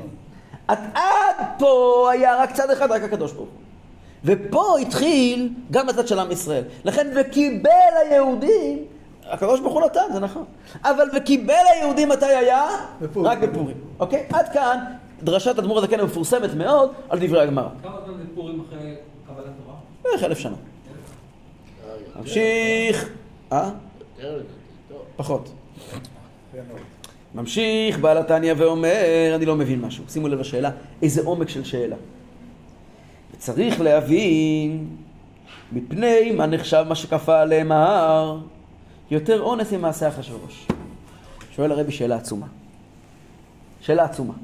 עד, 0.68 0.78
עד 0.94 1.46
פה 1.58 2.08
היה 2.12 2.36
רק 2.36 2.52
צד 2.52 2.70
אחד, 2.70 2.92
רק 2.92 3.02
הקדוש 3.02 3.32
ברוך 3.32 3.48
הוא. 3.48 3.58
ופה 4.24 4.78
התחיל 4.78 5.52
גם 5.70 5.88
הצד 5.88 6.08
של 6.08 6.18
עם 6.18 6.32
ישראל. 6.32 6.64
לכן, 6.84 7.06
וקיבל 7.16 7.70
היהודים, 8.02 8.84
הקדוש 9.28 9.60
ברוך 9.60 9.74
הוא 9.74 9.82
נתן, 9.82 10.12
זה 10.12 10.20
נכון. 10.20 10.44
אבל 10.84 11.08
וקיבל 11.16 11.54
היהודים 11.74 12.08
מתי 12.08 12.26
היה? 12.26 12.66
בפורים. 13.00 13.32
רק 13.32 13.38
בפורים. 13.38 13.76
אוקיי? 14.00 14.26
עד 14.32 14.48
כאן, 14.52 14.78
דרשת 15.22 15.58
אדמו"ר 15.58 15.78
הזקן 15.78 16.00
המפורסמת 16.00 16.54
מאוד 16.54 16.90
על 17.08 17.18
דברי 17.18 17.42
הגמרא. 17.42 17.68
כמה 17.82 17.96
זמן 18.06 18.14
זה 18.18 18.24
פורים 18.34 18.62
אחרי 18.68 18.94
קבלת 19.26 19.46
תורה? 19.64 19.76
בערך 20.02 20.22
אלף 20.22 20.38
שנה. 20.38 20.56
ממשיך, 22.16 23.08
אה? 23.52 23.70
לדעתי, 24.18 24.44
טוב. 24.88 24.98
פחות. 25.16 25.52
ממשיך 27.34 27.98
בעל 27.98 28.18
התניא 28.18 28.54
ואומר, 28.56 29.32
אני 29.34 29.46
לא 29.46 29.56
מבין 29.56 29.80
משהו. 29.80 30.04
שימו 30.08 30.28
לב 30.28 30.40
לשאלה, 30.40 30.70
איזה 31.02 31.22
עומק 31.24 31.48
של 31.48 31.64
שאלה. 31.64 31.96
וצריך 33.34 33.80
להבין 33.80 34.86
מפני 35.72 36.32
מה 36.32 36.46
נחשב 36.46 36.84
מה 36.88 36.94
שכפה 36.94 37.40
עליהם 37.40 37.72
ההר, 37.72 38.38
יותר 39.10 39.40
אונס 39.40 39.72
ממעשה 39.72 40.08
אחשוורוש. 40.08 40.68
שואל 41.50 41.72
הרבי 41.72 41.92
שאלה 41.92 42.16
עצומה. 42.16 42.46
שאלה 43.80 44.04
עצומה. 44.04 44.34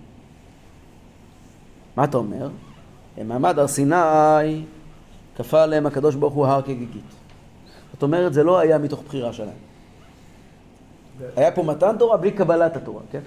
מה 1.96 2.05
אתה 2.05 2.16
אומר? 2.16 2.48
במעמד 3.18 3.59
הר 3.59 3.66
סיני 3.66 4.64
כפה 5.37 5.62
עליהם 5.62 5.87
הקדוש 5.87 6.14
ברוך 6.14 6.35
הוא 6.35 6.46
הר 6.46 6.62
כגיגית. 6.62 7.05
זאת 7.92 8.03
אומרת, 8.03 8.35
זה 8.35 8.42
לא 8.42 8.59
היה 8.59 8.79
מתוך 8.79 9.03
בחירה 9.03 9.33
שלהם. 9.33 9.55
היה 11.37 11.53
פה 11.53 11.62
מתן 11.62 11.98
תורה 11.98 12.16
בלי 12.16 12.31
קבלת 12.31 12.77
התורה, 12.77 13.03
כן? 13.11 13.20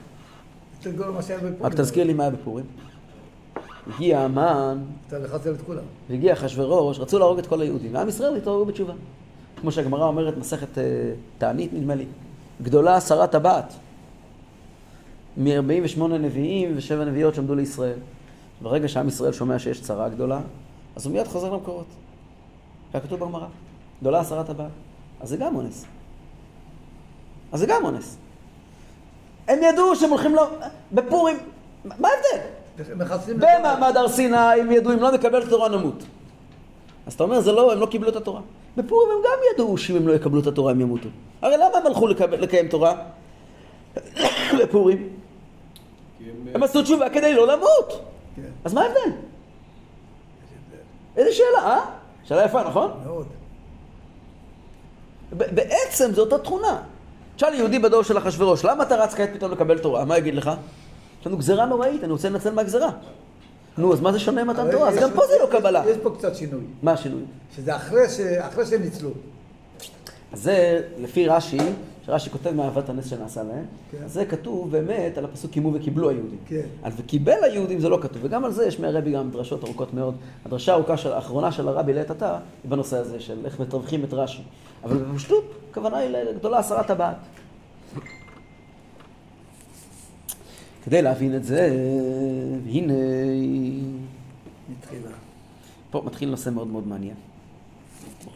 רק 1.62 1.74
תזכיר 1.74 2.04
לי 2.04 2.14
מה 2.14 2.24
היה 2.24 2.32
בפורים. 2.32 2.66
הגיע 3.88 4.20
המן. 4.20 4.84
והגיע 6.10 6.34
אחשוורוש, 6.34 7.00
רצו 7.00 7.20
להרוג 7.20 7.38
את 7.38 7.48
כל 7.48 7.62
היהודים, 7.62 7.96
ועם 7.96 8.10
ישראל 8.10 8.36
התעוררו 8.36 8.66
בתשובה. 8.66 8.94
כמו 9.66 9.72
שהגמרא 9.72 10.06
אומרת, 10.06 10.38
מסכת 10.38 10.78
אה, 10.78 10.84
תענית 11.38 11.74
נדמה 11.74 11.96
לי, 11.96 12.06
גדולה 12.62 12.96
עשרה 12.96 13.28
טבעת. 13.28 13.74
מ-48 15.38 16.08
נביאים 16.08 16.74
ושבע 16.76 17.06
נביאות 17.06 17.36
שעמדו 17.36 17.56
לישראל. 17.56 17.98
ברגע 18.62 18.88
שעם 18.88 19.08
ישראל 19.08 19.34
שומע 19.34 19.60
שיש 19.60 19.82
צרה 19.82 20.10
גדולה, 20.10 20.40
אז 20.96 21.06
הוא 21.06 21.14
מיד 21.14 21.28
חוזר 21.28 21.54
למקורות. 21.54 21.86
היה 22.94 23.02
כתוב 23.02 23.20
בגמרא, 23.20 23.48
גדולה 24.02 24.20
עשרה 24.20 24.44
טבעת. 24.44 24.72
אז 25.22 25.30
זה 25.30 25.38
גם 25.38 25.56
אונס. 25.56 25.86
אז 27.52 27.60
זה 27.60 27.66
גם 27.66 27.86
אונס. 27.86 28.18
הם 29.48 29.60
ידעו 29.64 29.96
שהם 29.96 30.10
הולכים 30.10 30.36
ל... 30.36 30.40
בפורים, 30.92 31.38
מה 31.86 32.08
ההבדל? 32.08 32.48
במעמד 33.36 33.98
הר 33.98 34.10
סיני 34.10 34.38
הם 34.38 34.72
ידעו, 34.72 34.94
אם 34.94 35.00
לא 35.00 35.12
נקבל 35.12 35.42
את 35.42 35.48
התורה 35.48 35.70
נמות. 35.70 36.04
אז 37.08 37.14
אתה 37.14 37.24
אומר, 37.24 37.42
זה 37.42 37.52
לא, 37.52 37.74
הם 37.74 37.80
לא 37.80 37.86
קיבלו 37.86 38.10
את 38.10 38.16
התורה. 38.16 38.42
בפורים 38.78 39.10
הם 39.12 39.18
גם 39.24 39.40
ידעו 39.54 39.78
שאם 39.78 39.96
הם 39.96 40.08
לא 40.08 40.14
יקבלו 40.14 40.42
את 40.42 40.48
התורה 40.48 40.72
הם 40.72 40.82
ימותו. 40.82 41.10
הרי 41.42 41.58
למה 41.58 41.78
הם 41.78 41.86
הלכו 41.86 42.08
לקב... 42.08 42.34
לקיים 42.34 42.68
תורה? 42.68 42.96
בפורים. 44.64 45.10
הם, 46.20 46.48
הם 46.54 46.64
עשו 46.64 46.82
תשובה 46.82 47.10
כדי 47.10 47.34
לא 47.34 47.48
למות. 47.48 48.02
כן, 48.36 48.42
אז 48.64 48.74
מה 48.74 48.82
ההבדל? 48.82 49.12
איזה 51.18 51.32
שאלה, 51.32 51.66
אה? 51.66 51.86
שאלה 52.24 52.46
יפה, 52.46 52.64
נכון? 52.64 52.92
מאוד. 53.06 53.28
בעצם 55.32 56.12
זו 56.14 56.22
אותה 56.22 56.38
תכונה. 56.38 56.82
תשאל 57.36 57.54
יהודי 57.54 57.80
בדור 57.80 58.04
של 58.04 58.18
אחשוורוש, 58.18 58.66
למה 58.66 58.84
אתה 58.84 58.96
רץ 58.96 59.14
כעת 59.14 59.30
פתאום 59.34 59.52
לקבל 59.52 59.80
תורה? 59.80 60.06
מה 60.06 60.18
יגיד 60.18 60.36
לך? 60.36 60.52
יש 61.22 61.28
לנו 61.28 61.38
גזירה 61.38 61.66
נוראית, 61.66 62.04
אני 62.04 62.12
רוצה 62.12 62.30
לנצל 62.30 62.54
מהגזירה. 62.54 62.90
נו, 63.78 63.94
אז 63.94 64.02
מה 64.02 64.12
זה 64.12 64.20
שונה 64.20 64.42
אבל 64.42 64.72
תורה? 64.72 64.90
אז 64.90 64.96
גם 64.96 65.10
פה 65.16 65.22
זה 65.28 65.34
לא 65.42 65.60
קבלה. 65.60 65.84
יש 65.88 65.98
פה 66.04 66.10
קצת 66.18 66.36
שינוי. 66.36 66.62
מה 66.84 66.92
השינוי? 66.92 67.22
שזה 67.56 67.76
אחרי 67.76 68.66
שהם 68.66 68.82
ניצלו. 68.82 69.10
זה 70.34 70.82
לפי 70.98 71.28
רש"י, 71.28 71.58
שרש"י 72.06 72.30
כותב 72.30 72.52
מאהבת 72.52 72.90
הנס 72.90 73.10
שנעשה 73.10 73.44
להם, 73.44 73.66
כן. 73.92 73.98
זה 74.08 74.26
כתוב 74.26 74.72
באמת 74.72 75.18
על 75.18 75.26
הפסוק 75.26 75.52
קימו 75.52 75.72
וקיבלו 75.74 76.10
היהודים. 76.10 76.38
כן. 76.46 76.62
על 76.84 76.92
וקיבל 76.98 77.44
היהודים 77.44 77.80
זה 77.80 77.90
לא 77.90 78.00
כתוב, 78.02 78.18
וגם 78.22 78.46
על 78.46 78.52
זה 78.52 78.66
יש 78.66 78.80
מהרבי 78.80 79.12
גם 79.12 79.32
דרשות 79.32 79.64
ארוכות 79.64 79.94
מאוד. 79.94 80.16
הדרשה 80.46 80.72
הארוכה 80.72 80.98
של, 80.98 81.14
האחרונה 81.14 81.52
של 81.52 81.68
הרבי 81.68 81.94
לעת 81.94 82.12
עתה 82.12 82.38
היא 82.64 82.72
בנושא 82.72 82.98
הזה 82.98 83.20
של 83.20 83.38
איך 83.46 83.60
מתווכים 83.60 84.04
את 84.04 84.14
רש"י. 84.14 84.42
אבל 84.84 84.98
בפשטות, 84.98 85.44
הכוונה 85.72 85.98
היא 85.98 86.10
לגדולה 86.10 86.60
עשרה 86.60 86.84
טבעת. 86.84 87.16
כדי 90.86 91.02
להבין 91.02 91.36
את 91.36 91.44
זה, 91.44 91.70
הנה, 92.70 92.94
מתחילה. 94.70 95.10
פה 95.92 96.02
מתחיל 96.06 96.30
נושא 96.30 96.50
מאוד 96.50 96.68
מאוד 96.68 96.88
מעניין. 96.88 97.16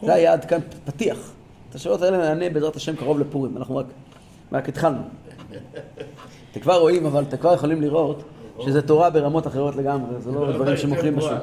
זה 0.02 0.14
היה 0.14 0.32
עד 0.32 0.44
כאן 0.44 0.60
פתיח. 0.84 1.32
את 1.70 1.74
השאלות 1.74 2.02
האלה 2.02 2.18
נענה 2.18 2.50
בעזרת 2.50 2.76
השם 2.76 2.96
קרוב 2.96 3.18
לפורים, 3.18 3.56
אנחנו 3.56 3.76
רק, 3.76 3.86
רק 4.52 4.68
התחלנו. 4.68 5.00
אתם 6.52 6.60
כבר 6.60 6.78
רואים, 6.80 7.06
אבל 7.06 7.22
אתם 7.22 7.36
כבר 7.36 7.54
יכולים 7.54 7.82
לראות 7.82 8.22
שזה 8.64 8.82
תורה 8.82 9.10
ברמות 9.10 9.46
אחרות 9.46 9.76
לגמרי, 9.76 10.20
זה 10.20 10.32
לא 10.32 10.52
דברים 10.52 10.76
שמוכרים 10.82 11.16
בשוק. 11.16 11.38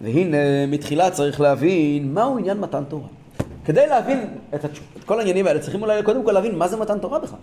והנה, 0.00 0.66
מתחילה 0.68 1.10
צריך 1.10 1.40
להבין 1.40 2.14
מהו 2.14 2.38
עניין 2.38 2.60
מתן 2.60 2.84
תורה. 2.88 3.08
כדי 3.64 3.86
להבין 3.86 4.28
את. 4.54 4.64
את 4.64 5.04
כל 5.04 5.18
העניינים 5.18 5.46
האלה, 5.46 5.60
צריכים 5.60 5.82
אולי 5.82 6.02
קודם 6.02 6.24
כל 6.24 6.32
להבין 6.32 6.54
מה 6.54 6.68
זה 6.68 6.76
מתן 6.76 6.98
תורה 6.98 7.18
בכלל. 7.18 7.38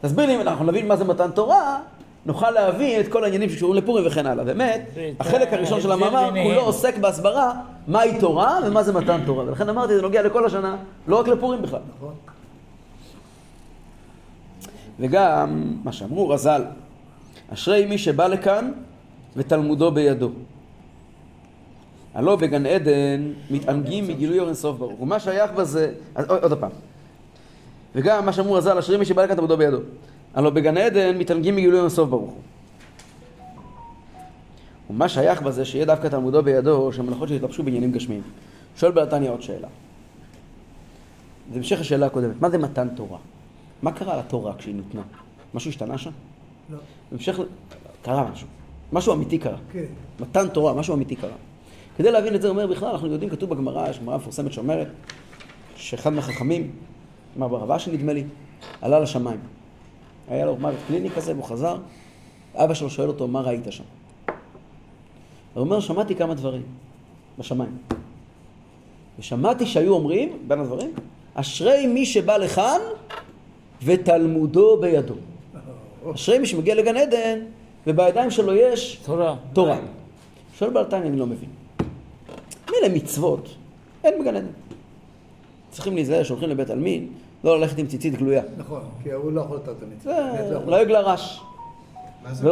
תסביר 0.00 0.26
לי, 0.26 0.36
אם 0.36 0.40
אנחנו 0.40 0.64
נבין 0.64 0.88
מה 0.88 0.96
זה 0.96 1.04
מתן 1.04 1.30
תורה, 1.30 1.78
נוכל 2.26 2.50
להבין 2.50 3.00
את 3.00 3.08
כל 3.08 3.24
העניינים 3.24 3.50
שקשורים 3.50 3.82
לפורים 3.82 4.06
וכן 4.06 4.26
הלאה. 4.26 4.44
באמת, 4.44 4.88
החלק 5.20 5.52
הראשון 5.52 5.80
של 5.80 5.92
המאמר. 5.92 6.30
כולו 6.42 6.60
עוסק 6.60 6.98
בהסברה 6.98 7.52
מהי 7.88 8.20
תורה 8.20 8.58
ומה 8.66 8.82
זה 8.82 8.92
מתן 8.92 9.20
תורה. 9.26 9.44
ולכן 9.44 9.68
אמרתי, 9.68 9.96
זה 9.96 10.02
נוגע 10.02 10.22
לכל 10.22 10.46
השנה, 10.46 10.76
לא 11.08 11.20
רק 11.20 11.28
לפורים 11.28 11.62
בכלל. 11.62 11.80
נכון? 11.96 12.14
וגם 15.00 15.74
מה 15.84 15.92
שאמרו 15.92 16.28
רז"ל, 16.28 16.64
אשרי 17.54 17.86
מי 17.86 17.98
שבא 17.98 18.26
לכאן 18.26 18.72
ותלמודו 19.36 19.90
בידו. 19.90 20.30
הלא 22.14 22.36
בגן 22.36 22.66
עדן 22.66 23.32
מתענגים 23.50 24.08
מגילוי 24.08 24.38
אור 24.38 24.46
אינסוף 24.46 24.78
ברוך. 24.78 25.00
ומה 25.00 25.20
שייך 25.20 25.52
בזה, 25.52 25.92
עוד 26.28 26.58
פעם. 26.60 26.70
וגם 27.94 28.26
מה 28.26 28.32
שאמרו 28.32 28.54
רז"ל, 28.54 28.78
אשרי 28.78 28.96
מי 28.96 29.04
שבא 29.04 29.24
לכאן 29.24 29.34
תלמודו 29.34 29.56
בידו. 29.56 29.78
הלא 30.34 30.50
בגן 30.50 30.76
עדן 30.76 31.18
מתענגים 31.18 31.56
מגילוי 31.56 31.80
אינסוף 31.80 32.08
ברוך. 32.08 32.30
הוא. 32.30 32.40
ומה 34.90 35.08
שייך 35.08 35.42
בזה 35.42 35.64
שיהיה 35.64 35.84
דווקא 35.84 36.08
תלמודו 36.08 36.42
בידו, 36.42 36.92
שהמלאכות 36.92 37.28
שהתלבשו 37.28 37.62
בעניינים 37.62 37.92
גשמיים. 37.92 38.22
שואל 38.76 38.92
בלתניא 38.92 39.30
עוד 39.30 39.42
שאלה. 39.42 39.68
זה 41.52 41.58
המשך 41.58 41.80
השאלה 41.80 42.06
הקודמת, 42.06 42.40
מה 42.40 42.50
זה 42.50 42.58
מתן 42.58 42.88
תורה? 42.88 43.18
מה 43.82 43.92
קרה 43.92 44.18
לתורה 44.18 44.54
כשהיא 44.58 44.74
ניתנה? 44.74 45.02
משהו 45.54 45.70
השתנה 45.70 45.98
שם? 45.98 46.10
לא. 46.70 46.78
בהמשך, 47.10 47.40
קרה 48.02 48.30
משהו. 48.32 48.46
משהו 48.92 49.14
אמיתי 49.14 49.38
קרה. 49.38 49.56
כן. 49.72 49.84
מתן 50.20 50.48
תורה, 50.48 50.74
משהו 50.74 50.94
אמיתי 50.94 51.16
קרה. 51.16 51.36
כדי 51.96 52.10
להבין 52.10 52.34
את 52.34 52.42
זה, 52.42 52.48
אומר 52.48 52.66
בכלל, 52.66 52.88
אנחנו 52.88 53.06
יודעים, 53.12 53.30
כתוב 53.30 53.50
בגמרא, 53.50 53.90
יש 53.90 53.98
גמרא 53.98 54.16
מפורסמת 54.16 54.52
שאומרת, 54.52 54.88
שאחד 55.76 56.12
מהחכמים, 56.12 56.70
אמר 57.36 57.48
ברב 57.48 57.70
אשי 57.70 57.90
נדמה 57.90 58.12
לי, 58.12 58.24
עלה 58.80 59.00
לשמיים. 59.00 59.40
היה 60.28 60.46
לו 60.46 60.56
מוות 60.56 60.78
קליני 60.86 61.10
כזה, 61.10 61.32
והוא 61.32 61.44
חזר, 61.44 61.76
אבא 62.54 62.74
שלו 62.74 62.90
שואל 62.90 63.08
אותו, 63.08 63.28
מה 63.28 63.40
ראית 63.40 63.64
שם? 63.70 63.84
הוא 65.54 65.64
אומר, 65.64 65.80
שמעתי 65.80 66.14
כמה 66.14 66.34
דברים 66.34 66.62
בשמיים. 67.38 67.78
ושמעתי 69.18 69.66
שהיו 69.66 69.94
אומרים, 69.94 70.38
בין 70.46 70.60
הדברים, 70.60 70.90
אשרי 71.34 71.86
מי 71.86 72.06
שבא 72.06 72.36
לכאן 72.36 72.80
ותלמודו 73.82 74.76
בידו. 74.80 75.14
אשרי 76.14 76.38
מי 76.38 76.46
שמגיע 76.46 76.74
לגן 76.74 76.96
עדן 76.96 77.38
ובידיים 77.86 78.30
שלו 78.30 78.54
יש 78.54 79.00
תורה. 79.04 79.36
תורה. 79.52 79.78
שואל 80.58 80.70
בעל 80.70 80.84
תניא, 80.84 81.02
אני 81.02 81.18
לא 81.18 81.26
מבין. 81.26 81.48
מילא 82.70 82.94
מצוות, 82.94 83.48
אין 84.04 84.20
בגן 84.20 84.36
עדן. 84.36 84.46
צריכים 85.78 85.94
להיזהר 85.94 86.22
שהולכים 86.22 86.48
לבית 86.48 86.70
עלמין, 86.70 87.06
לא 87.44 87.60
ללכת 87.60 87.78
עם 87.78 87.86
ציצית 87.86 88.14
גלויה. 88.16 88.42
נכון, 88.58 88.80
כי 89.02 89.12
הוא 89.12 89.32
לא 89.32 89.40
יכול 89.40 89.56
לתת 89.56 89.68
את 89.68 89.82
המצווה. 89.82 90.14
זה 90.48 90.54
לא 90.54 90.58
יכול. 90.58 90.70
לעג 90.70 90.90
לרש. 90.90 91.40
מה 92.24 92.34
זה? 92.34 92.48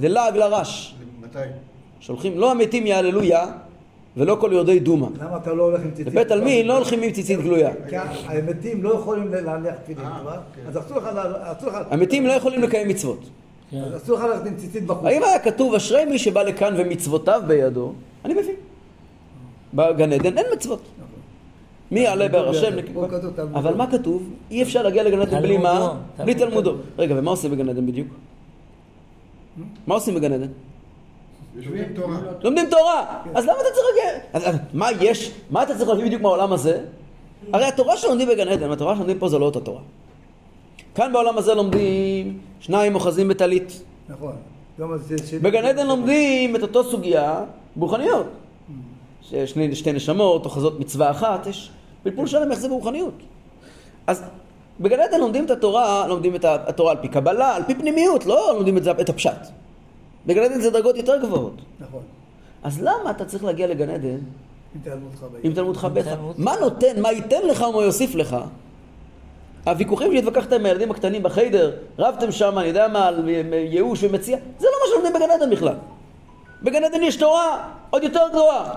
זה 0.00 0.08
לעג 0.08 0.36
לרש. 0.36 0.94
מתי? 1.22 1.38
שהולכים, 2.00 2.38
לא 2.38 2.50
המתים 2.50 2.86
יהללו 2.86 3.22
יא, 3.22 3.38
ולא 4.16 4.36
כל 4.40 4.50
יורדי 4.52 4.78
דומא. 4.80 5.06
למה 5.20 5.36
אתה 5.36 5.54
לא 5.54 5.62
הולך 5.62 5.80
עם 5.80 5.90
ציצית? 5.90 6.06
לבית 6.06 6.30
עלמין 6.30 6.66
לא 6.66 6.76
הולכים 6.76 7.02
עם 7.02 7.10
ציצית 7.12 7.40
גלויה. 7.40 7.70
כי 7.88 7.96
המתים 8.26 8.82
לא 8.82 8.94
יכולים 8.94 9.32
להניח 9.32 9.74
תפילין, 9.84 10.04
אה, 10.06 10.18
כבר, 10.20 10.32
כן. 10.54 10.62
אז 10.68 10.78
אסור 10.78 10.98
לך, 10.98 11.04
לה- 11.14 11.52
אסור 11.52 11.68
לך, 11.70 11.76
המתים 11.90 12.26
לא 12.26 12.32
יכולים 12.32 12.62
לקיים 12.62 12.88
מצוות. 12.88 13.20
כן. 13.70 13.76
אז 13.82 14.02
אסור 14.02 14.18
לך 14.18 14.24
ללכת 14.24 14.46
עם 14.46 14.56
ציצית 14.56 14.86
בחוץ. 14.86 15.04
האם 15.06 15.22
היה 15.24 15.38
כתוב 15.38 15.74
אשרי 15.74 16.04
מי 16.04 16.18
שבא 16.18 16.42
לכאן 16.42 16.74
ומצוותיו 16.78 17.42
בידו? 17.46 17.92
אני 18.24 18.34
מבין. 18.34 18.54
בגן 19.74 20.12
עדן 20.12 20.38
אין 20.38 20.46
מצוות. 20.54 20.80
מי 21.90 22.00
יעלה 22.00 22.28
בהר 22.28 22.48
השם? 22.48 22.72
אבל 23.54 23.74
מה 23.74 23.90
כתוב? 23.90 24.30
אי 24.50 24.62
אפשר 24.62 24.82
להגיע 24.82 25.02
לגן 25.02 25.20
עדן 25.20 25.42
בלי 25.42 25.56
מה? 25.56 25.94
בלי 26.18 26.34
תלמודו. 26.34 26.74
רגע, 26.98 27.14
ומה 27.18 27.30
עושים 27.30 27.50
בגן 27.50 27.68
עדן 27.68 27.86
בדיוק? 27.86 28.08
מה 29.86 29.94
עושים 29.94 30.14
בגן 30.14 30.32
עדן? 30.32 30.48
יושבים 31.56 31.84
תורה. 31.94 32.16
לומדים 32.42 32.66
תורה! 32.70 33.22
אז 33.34 33.44
למה 33.44 33.54
אתה 33.54 33.68
צריך 33.74 33.86
להגיע? 34.42 34.58
מה 34.72 34.88
יש? 35.00 35.32
מה 35.50 35.62
אתה 35.62 35.74
צריך 35.74 35.88
להביא 35.88 36.04
בדיוק 36.04 36.22
מהעולם 36.22 36.52
הזה? 36.52 36.80
הרי 37.52 37.64
התורה 37.64 37.96
שלומדים 37.96 38.28
בגן 38.28 38.48
עדן, 38.48 38.70
התורה 38.70 38.94
שלומדים 38.94 39.18
פה 39.18 39.28
זה 39.28 39.38
לא 39.38 39.44
אותה 39.44 39.60
תורה. 39.60 39.80
כאן 40.94 41.12
בעולם 41.12 41.38
הזה 41.38 41.54
לומדים 41.54 42.38
שניים 42.60 42.94
אוחזים 42.94 43.28
בטלית. 43.28 43.82
נכון. 44.08 44.32
בגן 45.42 45.64
עדן 45.64 45.86
לומדים 45.86 46.56
את 46.56 46.62
אותו 46.62 46.84
סוגיה 46.84 47.44
ברוחניות. 47.76 48.26
שני, 49.46 49.74
שתי 49.74 49.92
נשמות, 49.92 50.44
אוחזות 50.44 50.80
מצווה 50.80 51.10
אחת, 51.10 51.46
יש 51.46 51.70
פלפול 52.10 52.26
שלם 52.26 52.50
איך 52.50 52.60
זה 52.60 52.68
ברוחניות. 52.68 53.14
אז 54.06 54.22
בגן 54.80 55.00
עדן 55.00 55.20
לומדים 55.20 55.44
את 55.44 55.50
התורה, 55.50 56.06
לומדים 56.08 56.34
את 56.34 56.44
התורה 56.44 56.90
על 56.90 56.96
פי 57.00 57.08
קבלה, 57.08 57.56
על 57.56 57.62
פי 57.62 57.74
פנימיות, 57.74 58.26
לא 58.26 58.52
לומדים 58.54 58.76
את, 58.76 58.84
זה, 58.84 58.90
את 58.90 59.08
הפשט. 59.08 59.46
בגן 60.26 60.42
עדן 60.42 60.60
זה 60.60 60.70
דרגות 60.70 60.96
יותר 60.96 61.22
גבוהות. 61.22 61.54
נכון. 61.80 62.02
אז 62.62 62.82
למה 62.82 63.10
אתה 63.10 63.24
צריך 63.24 63.44
להגיע 63.44 63.66
לגן 63.66 63.90
עדן 63.90 64.18
עם 65.42 65.52
תלמודך 65.52 65.84
ביתך? 65.84 66.08
מה 66.38 66.52
נותן, 66.60 67.02
מה 67.02 67.12
ייתן 67.12 67.46
לך 67.46 67.60
ומה 67.62 67.82
יוסיף 67.82 68.14
לך? 68.14 68.36
הוויכוחים 69.66 70.12
שהתווכחתם 70.12 70.54
עם 70.54 70.66
הילדים 70.66 70.90
הקטנים 70.90 71.22
בחיידר, 71.22 71.76
רבתם 71.98 72.32
שם, 72.32 72.58
אני 72.58 72.68
יודע 72.68 72.88
מה, 72.88 73.06
על 73.06 73.28
ייאוש 73.52 74.04
ומציע, 74.04 74.38
זה 74.58 74.66
לא 74.66 74.72
מה 74.82 74.86
שלומדים 74.90 75.12
בגן 75.12 75.30
עדן 75.30 75.50
בכלל. 75.50 75.74
בגן 76.62 76.84
עדן 76.84 77.02
יש 77.02 77.16
תורה 77.16 77.68
עוד 77.90 78.02
יותר 78.02 78.22
גבוהה. 78.30 78.74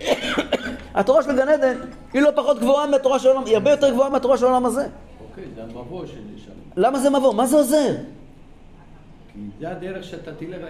התורה 0.94 1.22
של 1.22 1.36
גן 1.36 1.48
עדן 1.48 1.78
היא 2.12 2.22
לא 2.22 2.30
פחות 2.36 2.58
גבוהה 2.58 2.86
מהתורה 2.86 3.18
של 3.18 3.28
העולם, 3.28 3.46
היא 3.46 3.54
הרבה 3.54 3.70
יותר 3.70 3.90
גבוהה 3.90 4.10
מהתורה 4.10 4.38
של 4.38 4.44
העולם 4.44 4.66
הזה. 4.66 4.86
אוקיי, 5.30 5.44
זה 5.54 5.62
המבוא 5.62 6.06
שלי 6.06 6.38
שם. 6.44 6.50
למה 6.76 6.98
זה 6.98 7.10
מבוא? 7.10 7.34
מה 7.34 7.46
זה 7.46 7.56
עוזר? 7.56 7.94
כי 9.32 9.38
זה 9.60 9.70
הדרך 9.70 10.04
שאתה 10.04 10.32
תלך, 10.34 10.60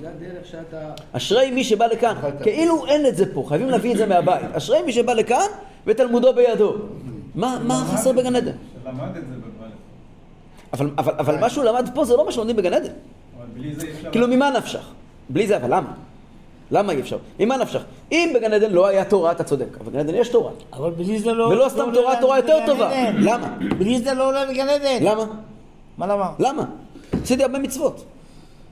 זה 0.00 0.08
הדרך 0.10 0.46
שאתה... 0.46 0.92
אשרי 1.12 1.50
מי 1.50 1.64
שבא 1.64 1.86
לכאן, 1.86 2.14
כאילו 2.42 2.86
אין 2.86 3.06
את 3.06 3.16
זה 3.16 3.34
פה, 3.34 3.44
חייבים 3.48 3.70
להביא 3.70 3.92
את 3.92 3.96
זה 3.96 4.06
מהבית. 4.06 4.44
אשרי 4.56 4.82
מי 4.82 4.92
שבא 4.92 5.12
לכאן 5.12 5.46
ותלמודו 5.86 6.34
בידו. 6.34 6.74
מה, 7.34 7.58
מה 7.64 7.84
חסר 7.92 8.12
בגן 8.12 8.36
עדן? 8.36 8.52
שלמד 8.82 9.16
את 9.16 9.22
זה 9.28 9.34
בבית. 9.34 9.74
אבל, 10.72 10.90
אבל 10.98 11.40
מה 11.40 11.50
שהוא 11.50 11.64
למד 11.64 11.90
פה 11.94 12.04
זה 12.04 12.16
לא 12.16 12.24
מה 12.24 12.32
שלומדים 12.32 12.56
בגן 12.56 12.72
עדן. 12.72 12.92
אבל 13.36 13.46
בלי 13.54 13.74
זה 13.74 13.86
אי 13.86 13.92
אפשר... 13.92 14.10
כאילו 14.10 14.28
ממה 14.28 14.50
נפשך? 14.50 14.90
בלי 15.28 15.46
זה, 15.46 15.56
אבל 15.56 15.74
למה? 15.74 15.92
למה 16.70 16.92
אי 16.92 17.00
אפשר? 17.00 17.18
ממה 17.40 17.56
נפשך? 17.56 17.82
אם 18.12 18.32
בגן 18.34 18.52
עדן 18.52 18.70
לא 18.70 18.86
היה 18.86 19.04
תורה, 19.04 19.32
אתה 19.32 19.44
צודק, 19.44 19.66
אבל 19.80 19.90
בגן 19.90 19.98
עדן 19.98 20.14
יש 20.14 20.28
תורה. 20.28 20.50
אבל 20.72 20.90
בלי 20.90 21.18
זה 21.18 21.32
לא... 21.32 21.44
ולא 21.44 21.68
סתם 21.68 21.90
לא 21.90 21.94
תורה, 21.94 22.20
תורה 22.20 22.36
יותר 22.36 22.58
טובה. 22.66 23.10
למה? 23.18 23.56
בלי 23.78 24.00
זה 24.00 24.14
לא 24.14 24.28
עולה 24.28 24.44
לגן 24.44 24.68
עדן. 24.68 24.98
למה? 25.00 25.24
מה 25.98 26.06
למה? 26.06 26.32
למה? 26.38 26.64
עשיתי 27.22 27.42
הרבה 27.42 27.58
מצוות. 27.58 28.04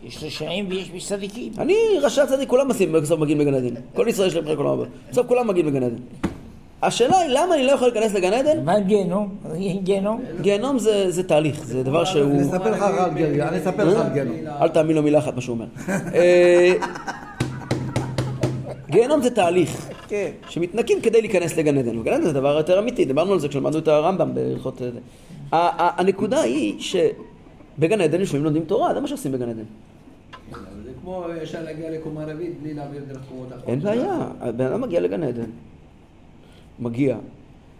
יש 0.05 0.25
רשעים 0.25 0.69
ויש 0.69 1.07
צדיקים. 1.07 1.53
אני 1.59 1.75
רשע 2.03 2.27
צדיק, 2.27 2.49
כולם 2.49 2.69
עושים, 2.69 2.93
בסוף 2.93 3.21
מגיעים 3.21 3.41
לגן 3.41 3.55
עדן. 3.55 3.75
כל 3.95 4.07
ישראל 4.09 4.29
יש 4.29 4.35
להם 4.35 4.45
בחיי 4.45 4.57
כל 4.57 4.67
העולם. 4.67 4.85
בסוף 5.11 5.27
כולם 5.27 5.49
מגיעים 5.49 5.67
לגן 5.67 5.83
עדן. 5.83 5.97
השאלה 6.83 7.19
היא 7.19 7.29
למה 7.31 7.55
אני 7.55 7.65
לא 7.65 7.73
יכול 7.73 7.89
להיכנס 7.89 8.15
לגן 8.15 8.33
עדן? 8.33 8.65
מה 8.65 8.81
גיהנום? 8.81 9.35
גיהנום? 9.83 10.23
גיהנום 10.41 10.79
זה, 10.79 11.11
זה 11.11 11.23
תהליך, 11.23 11.65
זה 11.65 11.83
דבר 11.83 12.05
שהוא... 12.05 12.31
אני 12.31 12.43
אספר 12.43 12.71
לך 12.71 12.83
על 12.83 13.15
גיהנום. 13.15 13.49
אני 13.49 13.59
אספר 13.59 13.85
לך 13.85 14.07
על 14.07 14.13
גיהנום. 14.13 14.37
אל 14.63 14.69
תאמין 14.69 14.97
לו 14.97 15.03
מילה 15.03 15.19
אחת 15.19 15.35
מה 15.35 15.41
שהוא 15.41 15.55
אומר. 15.55 15.67
גיהנום 18.91 19.23
זה 19.23 19.31
תהליך. 19.31 19.89
כן. 20.09 20.31
שמתנקים 20.49 21.01
כדי 21.01 21.21
להיכנס 21.21 21.57
לגן 21.57 21.79
עדן. 21.79 21.99
וגן 21.99 22.13
עדן 22.13 22.23
זה 22.25 22.33
דבר 22.33 22.57
יותר 22.57 22.79
אמיתי, 22.79 23.05
דיברנו 23.05 23.33
על 23.33 23.39
זה 23.39 23.49
כשלמדנו 23.49 23.79
את 23.79 23.89
הרמב"ם 23.89 24.35
בהלכות... 24.35 24.83
אה, 24.83 24.91
זה. 24.91 24.99
ה- 25.53 25.57
ה- 25.57 26.01
הנקודה 26.01 26.41
היא 26.41 26.81
שבגן 26.81 28.01
עדן 28.01 28.21
יושבים 28.21 28.45
לומדים 28.45 28.65
תורה, 28.65 28.95
זה 28.95 29.01
מה 29.01 29.09
שעושים 29.09 29.33
בגן 29.33 29.49
עדן. 29.49 29.63
זה 30.85 30.91
כמו 31.03 31.25
ישר 31.43 31.63
להגיע 31.63 31.91
לקומה 31.91 32.25
רביעית 32.25 32.63
בלי 32.63 32.75
להעביר 32.75 33.03
דרך 33.09 33.19
קומות 33.29 33.49
אחרות. 33.49 33.69
אין 33.69 33.81
בעיה, 33.81 34.19
הבן 34.41 34.65
אדם 34.67 34.81
מגיע 34.81 35.01
לגן 35.01 35.23
עדן, 35.23 35.51
מגיע 36.79 37.17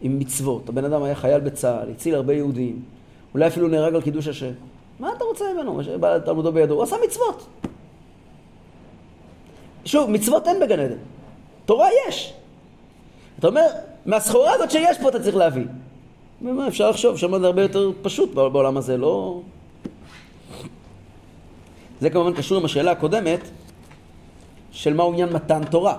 עם 0.03 0.19
מצוות, 0.19 0.69
הבן 0.69 0.85
אדם 0.85 1.03
היה 1.03 1.15
חייל 1.15 1.41
בצה"ל, 1.41 1.91
הציל 1.91 2.15
הרבה 2.15 2.33
יהודים, 2.35 2.83
אולי 3.35 3.47
אפילו 3.47 3.69
נהרג 3.69 3.95
על 3.95 4.03
קידוש 4.03 4.29
השם. 4.29 4.51
מה 5.01 5.11
אתה 5.17 5.25
רוצה 5.25 5.45
ממנו? 5.55 5.81
תלמודו 6.25 6.53
בידו, 6.53 6.75
הוא 6.75 6.83
עשה 6.83 6.97
מצוות. 7.07 7.47
שוב, 9.85 10.11
מצוות 10.11 10.49
אין 10.49 10.61
בגן 10.61 10.81
עדן, 10.81 10.97
תורה 11.65 11.89
יש. 12.09 12.35
אתה 13.39 13.47
אומר, 13.47 13.67
מהסחורה 14.07 14.53
הזאת 14.53 14.71
שיש 14.71 14.99
פה 14.99 15.09
אתה 15.09 15.23
צריך 15.23 15.37
להביא. 15.37 15.65
ומה, 16.43 16.69
אפשר 16.69 16.91
לחשוב, 16.91 17.17
שם 17.17 17.39
זה 17.39 17.47
הרבה 17.47 17.63
יותר 17.63 17.91
פשוט 18.03 18.35
בעולם 18.35 18.77
הזה, 18.77 18.97
לא... 18.97 19.41
זה 22.01 22.11
כמובן 22.11 22.33
קשור 22.33 22.59
עם 22.59 22.65
השאלה 22.65 22.91
הקודמת, 22.91 23.41
של 24.73 24.95
מהו 24.95 25.13
עניין 25.13 25.33
מתן 25.33 25.65
תורה. 25.65 25.99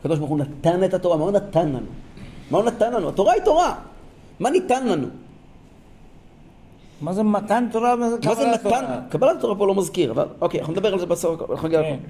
הקדוש 0.00 0.18
ברוך 0.18 0.30
הוא 0.30 0.38
נתן 0.38 0.84
את 0.84 0.94
התורה, 0.94 1.16
מה 1.16 1.22
הוא 1.22 1.30
נתן 1.30 1.68
לנו? 1.68 1.86
מה 2.50 2.58
הוא 2.58 2.66
נתן 2.66 2.92
לנו? 2.92 3.08
התורה 3.08 3.32
היא 3.32 3.42
תורה. 3.42 3.74
מה 4.40 4.50
ניתן 4.50 4.86
לנו? 4.86 5.06
מה 7.00 7.12
זה 7.12 7.22
מתן 7.22 7.68
תורה? 7.72 7.96
מה 7.96 8.10
זה 8.10 8.16
מה 8.24 8.34
זה 8.34 8.42
קבלת? 8.44 8.62
תורה? 8.62 9.00
קבלת 9.08 9.36
התורה 9.36 9.54
פה 9.54 9.66
לא 9.66 9.74
מזכיר, 9.74 10.10
אבל 10.10 10.26
אוקיי, 10.40 10.60
אנחנו 10.60 10.72
נדבר 10.72 10.92
על 10.92 10.98
זה 10.98 11.06
בסוף, 11.06 11.50
אנחנו 11.50 11.68
נגיע 11.68 11.82
כן. 11.82 11.88
לפה. 11.88 12.06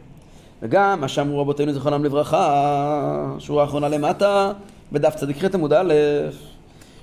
וגם 0.62 1.00
מה 1.00 1.08
שאמרו 1.08 1.40
רבותינו 1.40 1.72
זיכרונם 1.72 2.04
לברכה, 2.04 3.34
שורה 3.38 3.62
האחרונה 3.62 3.88
למטה, 3.88 4.52
בדף 4.92 5.14
צדיק 5.14 5.44
ח' 5.44 5.54
עמוד 5.54 5.72
א', 5.72 5.94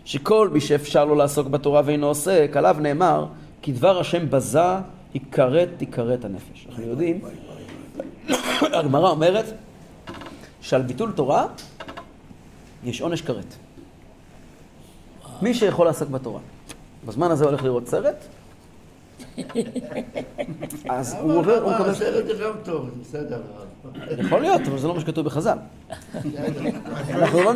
שכל 0.06 0.50
מי 0.50 0.62
שאפשר 0.62 1.06
לו 1.06 1.16
לעסוק 1.16 1.48
בתורה 1.48 1.82
ואינו 1.86 2.08
עוסק, 2.08 2.52
עליו 2.56 2.76
נאמר, 2.80 3.26
כי 3.62 3.72
דבר 3.72 4.00
השם 4.00 4.30
בזה, 4.30 4.60
יכרת 5.14 5.70
תכרת 5.78 6.26
הנפש. 6.26 6.68
אנחנו 6.70 6.84
יודעים, 6.84 7.20
הגמרא 8.62 9.10
אומרת 9.10 9.46
שעל 10.62 10.82
ביטול 10.82 11.12
תורה 11.12 11.46
יש 12.84 13.02
עונש 13.02 13.22
כרת. 13.22 13.56
מי 15.42 15.54
שיכול 15.54 15.86
לעסוק 15.86 16.10
בתורה, 16.10 16.40
בזמן 17.06 17.32
הזה 17.32 17.46
הולך 17.46 17.64
לראות 17.64 17.88
סרט, 17.88 18.16
אז 20.90 21.18
הוא 21.22 21.34
עובר, 21.34 21.64
הוא 21.64 21.72
מקבל... 21.72 21.90
הסרט 21.90 22.26
זה 22.26 22.34
גם 22.44 22.52
טוב, 22.64 22.90
בסדר. 23.02 23.42
יכול 24.18 24.42
להיות, 24.42 24.62
אבל 24.68 24.78
זה 24.78 24.88
לא 24.88 24.94
מה 24.94 25.00
שכתוב 25.00 25.26
בחז"ל. 25.26 25.58
אנחנו 27.10 27.44
לא. 27.44 27.54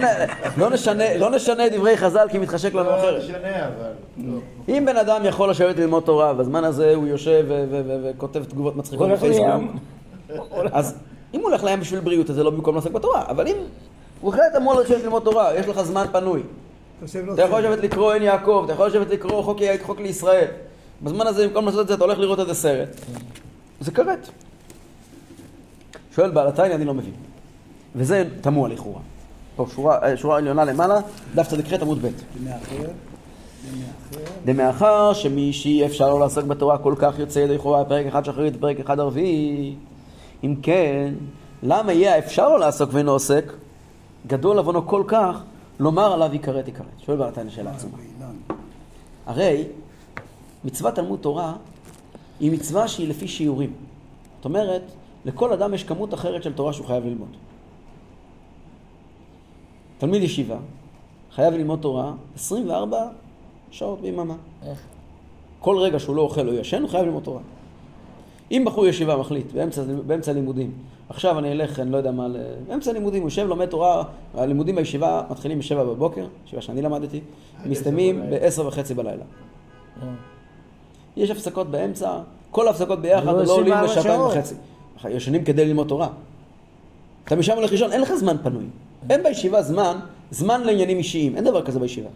לא, 0.58 0.70
נשנה, 0.70 1.18
לא 1.18 1.32
נשנה 1.32 1.68
את 1.68 1.72
דברי 1.72 1.98
חז"ל 1.98 2.28
כי 2.32 2.38
מתחשק 2.38 2.74
לנו 2.74 2.90
לא 2.90 3.00
אחרת. 3.00 3.24
משנה, 3.24 3.68
אבל... 3.68 3.92
לא. 4.18 4.38
אם 4.70 4.84
בן 4.86 4.98
אדם 4.98 5.26
יכול 5.26 5.50
לשבת 5.50 5.78
ללמוד 5.78 6.04
תורה, 6.04 6.34
בזמן 6.34 6.64
הזה 6.64 6.96
הוא 6.96 7.08
יושב 7.08 7.46
וכותב 8.04 8.44
תגובות 8.44 8.76
מצחיקות 8.76 9.10
בפייסבוק. 9.10 9.48
אז 10.72 10.96
אם 11.34 11.40
הוא 11.40 11.50
הולך 11.50 11.64
לים 11.64 11.80
בשביל 11.80 12.00
בריאות, 12.00 12.30
אז 12.30 12.36
זה 12.36 12.44
לא 12.44 12.50
במקום 12.50 12.76
לעסוק 12.76 12.92
בתורה. 12.92 13.24
אבל 13.28 13.48
אם 13.48 13.56
הוא 14.22 14.34
החלט 14.34 14.56
אמור 14.58 14.74
לשבת 14.74 15.04
ללמוד 15.04 15.24
תורה, 15.24 15.56
יש 15.56 15.68
לך 15.68 15.82
זמן 15.82 16.06
פנוי. 16.12 16.42
אתה 17.34 17.42
יכול. 17.42 17.62
לשבת 17.62 17.84
לקרוא 17.84 18.14
עין 18.14 18.24
יעקב, 18.24 18.62
אתה 18.66 18.74
יכול 18.74 18.88
לשבת 18.88 19.10
לקרוא 19.10 19.44
חוק, 19.44 19.60
חוק 19.82 20.00
לישראל. 20.00 20.48
בזמן 21.04 21.28
הזה, 21.28 21.48
במקום 21.48 21.66
לעשות 21.66 21.82
את 21.82 21.88
זה, 21.88 21.94
אתה 21.94 22.04
הולך 22.04 22.20
לראות 22.20 22.40
איזה 22.40 22.54
סרט. 22.54 22.90
זה 23.80 23.92
כרת. 23.92 24.30
שואל 26.16 26.32
בעל 26.32 26.48
התניא, 26.48 26.76
אני 26.76 26.86
לא 26.86 26.94
מבין. 26.94 27.14
וזה 27.96 28.24
תמוה 28.42 28.70
לכאורה. 28.70 29.00
פה, 29.56 29.66
שורה, 29.74 30.00
אה, 30.04 30.38
עליונה 30.38 30.66
למעלה, 30.66 31.00
דף 31.36 31.48
צדיק 31.48 31.68
ח' 31.68 31.82
עמוד 31.82 32.02
ב'. 32.02 32.08
מאחר, 32.44 32.76
מאחר. 32.78 34.32
דמאחר 34.46 35.14
שמי 35.14 35.54
שאי 35.54 35.86
אפשר 35.86 36.10
לו 36.10 36.20
לעסוק 36.20 36.46
בתורה 36.46 36.78
כל 36.78 36.94
כך 36.98 37.20
יוצא 37.20 37.40
ידי 37.40 37.58
חובה 37.58 37.86
פרק 37.86 38.06
אחד 38.06 38.26
שחרית 38.26 38.56
ופרק 38.56 38.80
אחד 38.80 39.00
ערבי 39.00 39.76
אם 40.44 40.56
כן, 40.64 41.14
למה 41.64 41.94
יהיה 41.94 42.16
האפשר 42.16 42.50
לו 42.50 42.58
לעסוק 42.58 42.90
ואינו 42.94 43.12
עוסק 43.12 43.54
גדול 44.28 44.58
עוונו 44.58 44.88
כל 44.88 45.04
כך 45.08 45.42
לומר 45.80 46.14
עליו 46.14 46.36
יכרת 46.36 46.68
יכרת 46.68 46.86
שואל 47.06 47.18
בעל 47.18 47.30
התניא 47.30 47.52
שאלה 47.52 47.72
עצומה 47.72 47.98
הרי 49.26 49.64
מצוות 50.64 50.96
תלמוד 50.96 51.20
תורה 51.20 51.54
היא 52.40 52.52
מצווה 52.52 52.88
שהיא 52.88 53.10
לפי 53.10 53.28
שיעורים 53.28 53.74
זאת 54.36 54.46
אומרת, 54.46 54.82
לכל 55.26 55.54
אדם 55.54 55.74
יש 55.74 55.84
כמות 55.84 56.14
אחרת 56.14 56.44
של 56.44 56.54
תורה 56.54 56.74
שהוא 56.74 56.88
חייב 56.88 57.06
ללמוד 57.06 57.30
תלמיד 59.98 60.24
ישיבה 60.24 60.58
חייב 61.32 61.54
ללמוד 61.54 61.80
תורה 61.82 62.14
24 62.36 63.08
שעות 63.72 64.02
ביממה. 64.02 64.36
איך? 64.66 64.80
כל 65.60 65.78
רגע 65.78 66.00
שהוא 66.00 66.16
לא 66.16 66.22
אוכל 66.22 66.48
או 66.48 66.54
ישן, 66.54 66.82
הוא 66.82 66.90
חייב 66.90 67.06
ללמוד 67.06 67.24
תורה. 67.24 67.42
אם 68.52 68.64
בחור 68.66 68.88
ישיבה 68.88 69.18
מחליט, 69.18 69.52
באמצע, 69.52 69.84
באמצע 70.08 70.34
לימודים, 70.34 70.72
עכשיו 71.10 71.40
אני 71.40 71.52
אלך, 71.52 71.80
אני 71.80 71.92
לא 71.92 71.98
יודע 71.98 72.12
מה, 72.12 72.28
באמצע 72.68 72.94
לימודים, 72.94 73.22
הוא 73.22 73.28
יושב, 73.28 73.48
לומד 73.48 73.66
תורה, 73.66 74.04
הלימודים 74.34 74.76
בישיבה 74.76 75.24
מתחילים 75.30 75.60
בשבע 75.60 75.84
בבוקר, 75.84 76.28
ישיבה 76.46 76.62
שאני 76.62 76.82
למדתי, 76.82 77.22
מסתיימים 77.66 78.22
בעשר 78.30 78.68
וחצי 78.68 78.94
בלילה. 78.94 79.24
יש 81.18 81.30
הפסקות 81.30 81.72
באמצע, 81.72 82.12
כל 82.52 82.68
ההפסקות 82.68 83.02
ביחד 83.02 83.26
לא 83.26 83.44
לא 83.44 83.54
עולים 83.54 83.74
24 83.74 83.86
לשעתיים. 83.86 84.22
וחצי. 84.22 84.56
ישנים 85.10 85.44
כדי 85.44 85.66
ללמוד 85.66 85.88
תורה. 85.88 86.08
אתה 87.24 87.36
משם 87.36 87.54
הולך 87.54 87.72
לישון, 87.72 87.92
אין 87.92 88.02
לך 88.02 88.14
זמן 88.14 88.38
פנוי. 88.44 88.64
אין 89.10 89.24
בישיבה 89.24 89.62
זמן, 89.62 90.00
זמן 90.32 90.62
לעניינים 90.64 90.98
אישיים, 90.98 91.36
אין 91.36 91.44
דבר 91.44 91.62
כזה 91.62 91.80
בישיבה. 91.80 92.10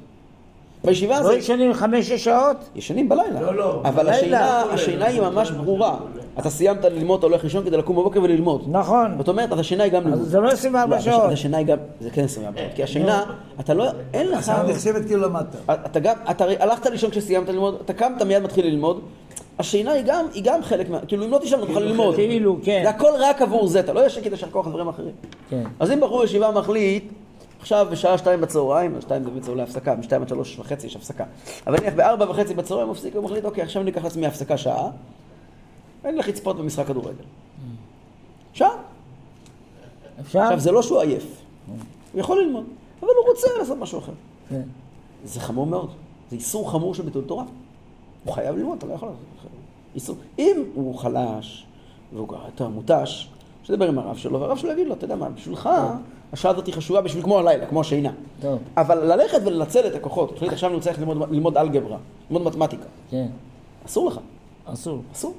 בישיבה 0.83 1.19
לא 1.19 1.27
זה... 1.27 1.33
ישנים 1.35 1.73
חמש-שש 1.73 2.23
שעות? 2.23 2.57
ישנים 2.75 3.09
בלילה. 3.09 3.41
לא, 3.41 3.55
לא, 3.55 3.81
אבל 3.85 4.03
בלילה. 4.03 4.17
השינה, 4.17 4.61
השינה 4.61 5.05
היא 5.05 5.21
ממש 5.21 5.51
ברורה. 5.51 5.97
אתה 6.39 6.49
סיימת 6.49 6.85
ללמוד, 6.85 7.17
אתה 7.17 7.27
הולך 7.27 7.43
לישון 7.43 7.65
כדי 7.65 7.77
לקום 7.77 7.95
בבוקר 7.95 8.23
וללמוד. 8.23 8.65
נכון. 8.67 9.15
זאת 9.17 9.27
אומרת, 9.27 9.51
אז 9.51 9.59
השינה 9.59 9.83
היא 9.83 9.91
גם 9.91 10.03
לימוד. 10.03 10.21
זה 10.21 10.39
לא 10.39 10.49
24 10.49 10.95
לא, 10.95 11.01
שעות. 11.01 11.23
אז 11.23 11.31
השינה 11.31 11.57
היא 11.57 11.65
גם, 11.65 11.77
זה 11.99 12.09
כן 12.09 12.23
24 12.23 12.59
שעות. 12.59 12.71
כי 12.75 12.83
השינה, 12.83 13.23
אתה 13.59 13.73
לא, 13.73 13.85
אין 14.13 14.27
לך... 14.27 14.37
עכשיו 14.37 14.65
נחשבת 14.67 15.05
כאילו 15.05 15.21
למדת. 15.21 15.55
אתה 15.69 15.99
גם, 15.99 16.15
אתה 16.31 16.45
הלכת 16.59 16.85
לישון 16.85 17.09
כשסיימת 17.09 17.49
ללמוד, 17.49 17.75
אתה 17.85 17.93
אתה 18.17 18.25
מיד 18.25 18.43
מתחיל 18.43 18.65
ללמוד. 18.65 19.01
השינה 19.59 19.91
היא 19.91 20.03
גם, 20.05 20.25
היא 20.33 20.43
גם 20.45 20.63
חלק 20.63 20.89
מה... 20.89 20.99
כאילו, 21.07 21.25
אם 21.25 21.31
לא 21.31 21.37
תשאל, 21.37 21.59
לא 21.59 21.65
תוכל 21.65 21.79
ללמוד. 21.79 22.15
כאילו, 22.15 22.57
כן. 22.63 22.81
זה 22.83 22.89
הכל 22.89 23.11
רק 23.19 23.41
עבור 23.41 23.67
זה, 23.67 23.79
אתה 23.79 23.93
לא 23.93 24.05
ישן 24.05 24.21
כדי 24.21 24.29
לשכוח 24.29 24.67
דברים 24.67 24.87
אחרים. 24.87 25.13
כן. 25.49 25.63
אז 25.79 25.91
אם 25.91 25.99
בחור 25.99 26.23
ישיבה 26.23 26.51
מחליט, 26.51 27.03
עכשיו 27.59 27.87
בשעה 27.91 28.17
שתיים 28.17 28.41
בצהריים, 28.41 29.01
שתיים 29.01 29.23
זה 29.23 29.29
בעצם 29.29 29.51
אולי 29.51 29.63
הפסקה, 29.63 29.95
משתיים 29.95 30.21
עד 30.21 30.29
שלוש 30.29 30.59
וחצי 30.59 30.87
יש 30.87 30.95
הפסקה. 30.95 31.23
אבל 31.67 31.77
נניח 31.79 31.93
בארבע 31.93 32.29
וחצי 32.29 32.53
בצהריים 32.53 32.87
הוא 32.87 32.93
מפסיק, 32.93 33.15
הוא 33.15 33.23
מחליט, 33.23 33.45
אוקיי, 33.45 33.63
עכשיו 33.63 33.81
אני 33.81 33.91
אקח 33.91 34.03
לעצמי 34.03 34.27
הפסקה 34.27 34.57
שעה, 34.57 34.89
ואני 36.05 36.17
אלך 36.17 36.27
לצפות 36.27 36.57
במשחק 36.57 36.87
כדורגל. 36.87 37.23
שעה. 38.53 38.69
אפשר? 40.19 40.39
עכשיו, 40.39 40.59
זה 40.59 40.71
לא 40.71 40.81
שהוא 40.81 40.99
עייף. 40.99 41.41
הוא 42.13 42.19
יכול 42.19 42.41
ללמוד, 42.41 42.65
אבל 42.99 43.09
הוא 43.17 43.29
רוצה 43.29 43.47
לעשות 43.59 43.77
משהו 43.77 43.99
אחר. 43.99 44.11
כן. 44.49 44.61
זה 45.25 45.39
חמור 45.39 45.65
מאוד. 45.65 45.89
זה 46.29 46.35
איסור 46.35 46.71
חמור 46.71 46.95
של 46.95 47.03
ביטול 47.03 47.23
תורה. 47.23 47.43
הוא 48.23 48.33
חייב 48.33 48.55
ללמוד, 48.55 48.77
אתה 48.77 48.87
לא 48.87 48.93
יכול 48.93 49.09
לעשות. 49.09 49.49
איסור. 49.95 50.15
אם 50.39 50.63
הוא 50.73 50.95
חלש, 50.95 51.65
והוא 52.13 52.27
יותר 52.45 52.67
מותש, 52.67 53.29
שידבר 53.63 53.87
עם 53.87 53.99
הרב 53.99 54.17
שלו, 54.17 54.41
והרב 54.41 54.57
שלו 54.57 54.71
יגיד 54.71 54.87
לו, 54.87 54.93
אתה 54.93 55.05
יודע 55.05 55.15
מה, 55.15 55.29
בשבילך, 55.29 55.69
השעה 56.33 56.51
הזאת 56.51 56.65
היא 56.65 56.73
חשובה 56.73 57.01
בשביל 57.01 57.23
כמו 57.23 57.39
הלילה, 57.39 57.65
כמו 57.65 57.81
השינה. 57.81 58.11
טוב. 58.41 58.59
אבל 58.77 59.13
ללכת 59.13 59.39
ולנצל 59.45 59.87
את 59.87 59.95
הכוחות, 59.95 60.35
תחליט 60.35 60.51
עכשיו 60.53 60.69
אני 60.69 60.75
רוצה 60.75 60.91
ללמוד, 60.99 61.31
ללמוד 61.31 61.57
אלגברה, 61.57 61.97
ללמוד 62.29 62.47
מתמטיקה. 62.47 62.85
כן. 63.09 63.27
אסור 63.85 64.07
לך, 64.07 64.19
אסור. 64.65 65.01
אסור. 65.13 65.33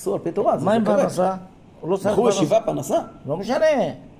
אסור 0.00 0.14
על 0.14 0.20
פי 0.20 0.30
תורה, 0.32 0.58
זה 0.58 0.64
מה 0.64 0.72
עם 0.72 0.84
זה. 0.84 0.90
פרנסה? 0.96 1.34
הוא 1.80 1.90
לא 1.90 1.96
צריך 1.96 2.12
בחור 2.12 2.24
פרנסה. 2.24 2.42
ישיבה 2.42 2.60
פרנסה. 2.60 2.98
לא 3.26 3.36
משנה. 3.36 3.56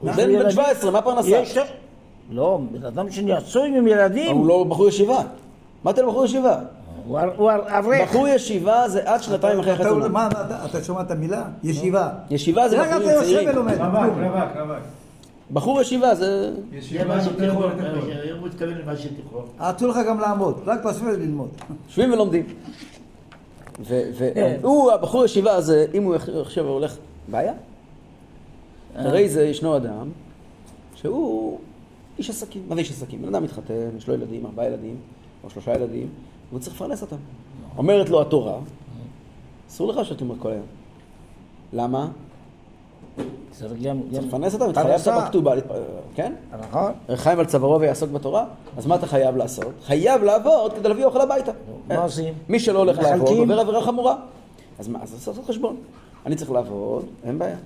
הוא 0.00 0.10
בן 0.10 0.16
בן 0.16 0.30
ילדים. 0.30 0.50
17, 0.50 0.90
מה 0.90 1.02
פרנסה? 1.02 1.28
יש. 1.30 1.58
לא, 2.30 2.60
בן 2.72 2.84
אדם 2.86 3.10
שנשוי 3.10 3.78
עם 3.78 3.86
ילדים, 3.86 4.36
הוא 4.36 4.46
לא 4.46 4.64
בחור 4.64 4.88
ישיבה. 4.88 5.18
מה 5.84 5.90
אתה 5.90 6.06
בחור 6.06 6.24
ישיבה? 6.24 6.56
הוא 7.06 7.18
אברך. 7.78 8.08
בחור 8.08 8.28
ישיבה 8.28 8.88
זה 8.88 9.00
עד 9.04 9.22
שנתיים 9.22 9.58
אחרי 9.60 9.72
אתה- 9.74 9.82
החתונה. 9.82 10.08
מה, 10.08 10.28
אתה- 10.28 10.64
אתה 10.64 10.84
שומע 10.84 11.00
את 11.00 11.10
המילה? 11.10 11.42
ישיבה. 11.62 12.08
ישיבה 12.30 12.68
זה 12.68 12.80
רק 12.80 12.88
בחורים 12.88 13.02
אתה 13.08 13.12
יושב 13.12 13.26
צעירים. 13.26 13.48
ולומד. 13.48 13.74
רווק. 13.74 13.94
רווק, 14.18 14.56
רווק. 14.60 14.76
בחור 15.52 15.80
ישיבה 15.80 16.14
זה... 16.14 16.50
זה 16.70 16.76
ישיבה 16.76 17.14
יותר 17.24 17.44
יותר 17.44 17.54
טוב. 17.94 18.04
הוא 18.40 18.46
מתכוון 18.48 18.68
למה 18.84 18.96
שתיכון. 18.96 19.44
אסור 19.58 19.88
לך 19.88 19.96
גם 20.08 20.20
לעמוד, 20.20 20.60
רק 20.66 20.84
לשבת 20.86 21.02
וללמוד. 21.02 21.48
יושבים 21.88 22.12
ולומדים. 22.12 22.46
כן. 23.84 24.58
והוא, 24.62 24.92
הבחור 24.92 25.24
ישיבה 25.24 25.54
הזה, 25.54 25.86
אם 25.94 26.04
הוא 26.04 26.14
עכשיו 26.14 26.66
הולך... 26.66 26.96
בעיה. 27.28 27.52
הרי 28.94 29.28
זה 29.28 29.46
ישנו 29.46 29.76
אדם 29.76 30.08
שהוא 30.94 31.58
איש 32.18 32.30
עסקים. 32.30 32.62
מה 32.68 32.74
זה 32.74 32.80
איש 32.80 32.90
עסקים? 32.90 33.22
בן 33.22 33.28
אדם 33.28 33.44
מתחתן, 33.44 33.88
יש 33.96 34.08
לו 34.08 34.14
ילדים, 34.14 34.46
ארבעה 34.46 34.66
ילדים, 34.66 34.96
או 35.44 35.50
שלושה 35.50 35.74
ילדים, 35.74 36.08
והוא 36.48 36.60
צריך 36.60 36.76
לפרנס 36.76 37.02
אותם. 37.02 37.16
אומרת 37.76 38.08
לו 38.08 38.20
התורה, 38.20 38.58
אסור 39.68 39.92
לך 39.92 40.06
שתאמר 40.06 40.34
כל 40.38 40.50
היום. 40.50 40.66
למה? 41.72 42.08
צריך 43.50 43.72
גם... 43.82 44.00
לפרנס 44.10 44.54
אותם, 44.54 44.70
התחייבת. 44.70 45.08
בכתובה, 45.08 45.52
כן? 46.14 46.32
נכון. 46.60 46.92
חיים 47.14 47.38
על 47.38 47.44
צווארו 47.44 47.80
ויעסוק 47.80 48.10
בתורה, 48.10 48.44
אז 48.76 48.86
מה 48.86 48.94
אתה 48.94 49.06
חייב 49.06 49.36
לעשות? 49.36 49.72
חייב 49.84 50.22
לעבוד 50.22 50.72
כדי 50.72 50.88
להביא 50.88 51.04
אוכל 51.04 51.20
הביתה. 51.20 51.52
מה 51.88 52.02
עושים? 52.02 52.34
מי 52.48 52.60
שלא 52.60 52.78
הולך 52.78 52.98
לעבוד? 52.98 53.38
עובר 53.38 53.60
עבירה 53.60 53.82
חמורה. 53.82 54.16
אז 54.78 54.88
מה, 54.88 54.98
אז 55.02 55.28
לעשות 55.28 55.44
חשבון. 55.46 55.76
אני 56.26 56.36
צריך 56.36 56.50
לעבוד, 56.50 57.04
אין 57.24 57.38
בעיה. 57.38 57.56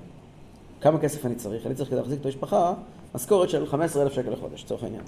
כמה 0.81 0.99
כסף 0.99 1.27
אני 1.27 1.35
צריך? 1.35 1.67
אני 1.67 1.75
צריך 1.75 1.91
כדי 1.91 1.99
להחזיק 1.99 2.21
את 2.21 2.27
המשפחה, 2.27 2.73
משכורת 3.15 3.51
של 3.51 3.67
15,000 3.67 4.13
שקל 4.13 4.31
לחודש, 4.31 4.65
לצורך 4.65 4.83
העניין. 4.83 5.03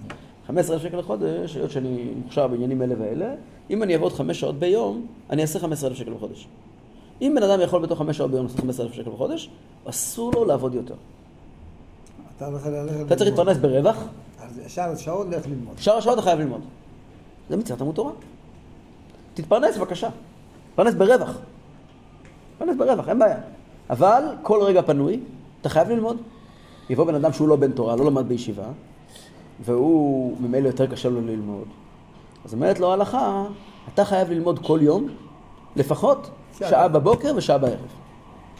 15,000 0.47 0.83
שקל 0.83 0.97
לחודש, 0.97 1.57
היות 1.57 1.71
שאני 1.71 2.09
מוכשר 2.25 2.47
בעניינים 2.47 2.83
אלה 2.83 2.95
ואלה, 2.99 3.35
אם 3.71 3.83
אני 3.83 3.95
אעבוד 3.95 4.13
חמש 4.13 4.41
שעות 4.41 4.59
ביום, 4.59 5.07
אני 5.31 5.43
אעשה 5.43 5.59
15,000 5.59 5.99
שקל 5.99 6.15
בחודש. 6.15 6.49
אם 7.21 7.33
בן 7.37 7.43
אדם 7.43 7.61
יכול 7.61 7.83
בתוך 7.83 7.99
חמש 7.99 8.17
שעות 8.17 8.31
ביום 8.31 8.43
לעשות 8.43 8.61
15,000 8.61 8.93
שקל 8.93 9.11
בחודש, 9.11 9.51
אסור 9.85 10.33
לו 10.35 10.45
לעבוד 10.45 10.75
יותר. 10.75 10.95
אתה 12.37 13.17
צריך. 13.17 13.29
להתפרנס 13.29 13.57
ברווח, 13.57 14.05
אז 14.41 14.59
ישר 14.67 14.97
שעות 14.97 15.27
לך 15.31 15.47
ללמוד. 15.47 15.79
שאר 15.79 15.97
השעות 15.97 16.15
אתה 16.15 16.23
חייב 16.23 16.39
ללמוד. 16.39 16.61
זה 17.51 17.57
מצוות 17.57 17.79
תלמוד 17.79 17.95
תורה. 17.95 18.13
תתפרנס 19.35 19.77
בבקשה. 19.77 20.09
תתפרנס 20.71 20.95
ברווח. 20.95 21.39
תתפרנס 22.53 22.77
ברווח, 22.77 23.09
אין 23.09 23.19
בעיה. 23.19 23.39
אבל 23.91 24.23
כל 24.43 24.63
רגע 24.63 24.83
פנוי, 24.83 25.21
אתה 25.61 25.69
חייב 25.69 25.89
ללמוד. 25.89 26.17
יבוא 26.91 27.05
בן 27.05 27.15
אדם 27.15 27.33
שהוא 27.33 27.49
לא 27.49 27.57
בן 27.57 27.73
תורה, 27.73 27.97
לא 27.97 28.05
למד 28.05 28.29
בישיבה, 28.29 28.67
והוא 29.65 30.37
ממילא 30.41 30.67
יותר 30.67 30.87
קשה 30.87 31.09
לו 31.09 31.21
ללמוד. 31.21 31.69
אז 32.45 32.55
אומרת 32.55 32.81
לו 32.81 32.91
ההלכה, 32.91 33.45
אתה 33.95 34.05
חייב 34.05 34.31
ללמוד 34.31 34.59
כל 34.67 34.79
יום, 34.83 35.09
לפחות 35.77 36.31
שעה. 36.59 36.71
שעה 36.71 36.89
בבוקר 36.89 37.33
ושעה 37.37 37.59
בערב. 37.59 37.79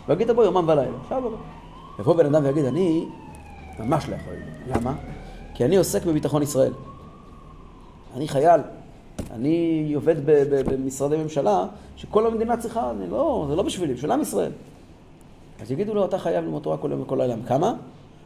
ויגיד 0.09 0.31
בו 0.31 0.43
יומם 0.43 0.69
ולילה, 0.69 0.97
שעה 1.09 1.21
בבוקר. 1.21 1.37
יבוא 1.99 2.17
בן 2.17 2.35
אדם 2.35 2.45
ויגיד, 2.45 2.65
אני 2.65 3.09
ממש 3.79 4.09
לא 4.09 4.15
יכול. 4.15 4.33
למה? 4.67 4.95
כי 5.55 5.65
אני 5.65 5.77
עוסק 5.77 6.05
בביטחון 6.05 6.43
ישראל. 6.43 6.73
אני 8.17 8.29
חייל. 8.29 8.61
אני 9.31 9.93
עובד 9.95 10.15
במשרדי 10.67 11.17
ממשלה 11.17 11.67
שכל 11.97 12.27
המדינה 12.27 12.57
צריכה, 12.57 12.91
אני 12.91 13.11
לא, 13.11 13.47
זה 13.49 13.57
לא 13.57 13.63
בשבילי, 13.63 13.95
בשביל 13.95 14.13
עם 14.13 14.21
ישראל. 14.21 14.53
אז 15.61 15.71
יגידו 15.73 15.95
לו, 15.95 16.05
אתה 16.05 16.19
חייב 16.19 16.45
ללמוד 16.45 16.63
תורה 16.63 16.77
כל 16.77 16.91
יום 16.91 17.03
וכל 17.03 17.17
לילה. 17.17 17.35
כמה? 17.47 17.75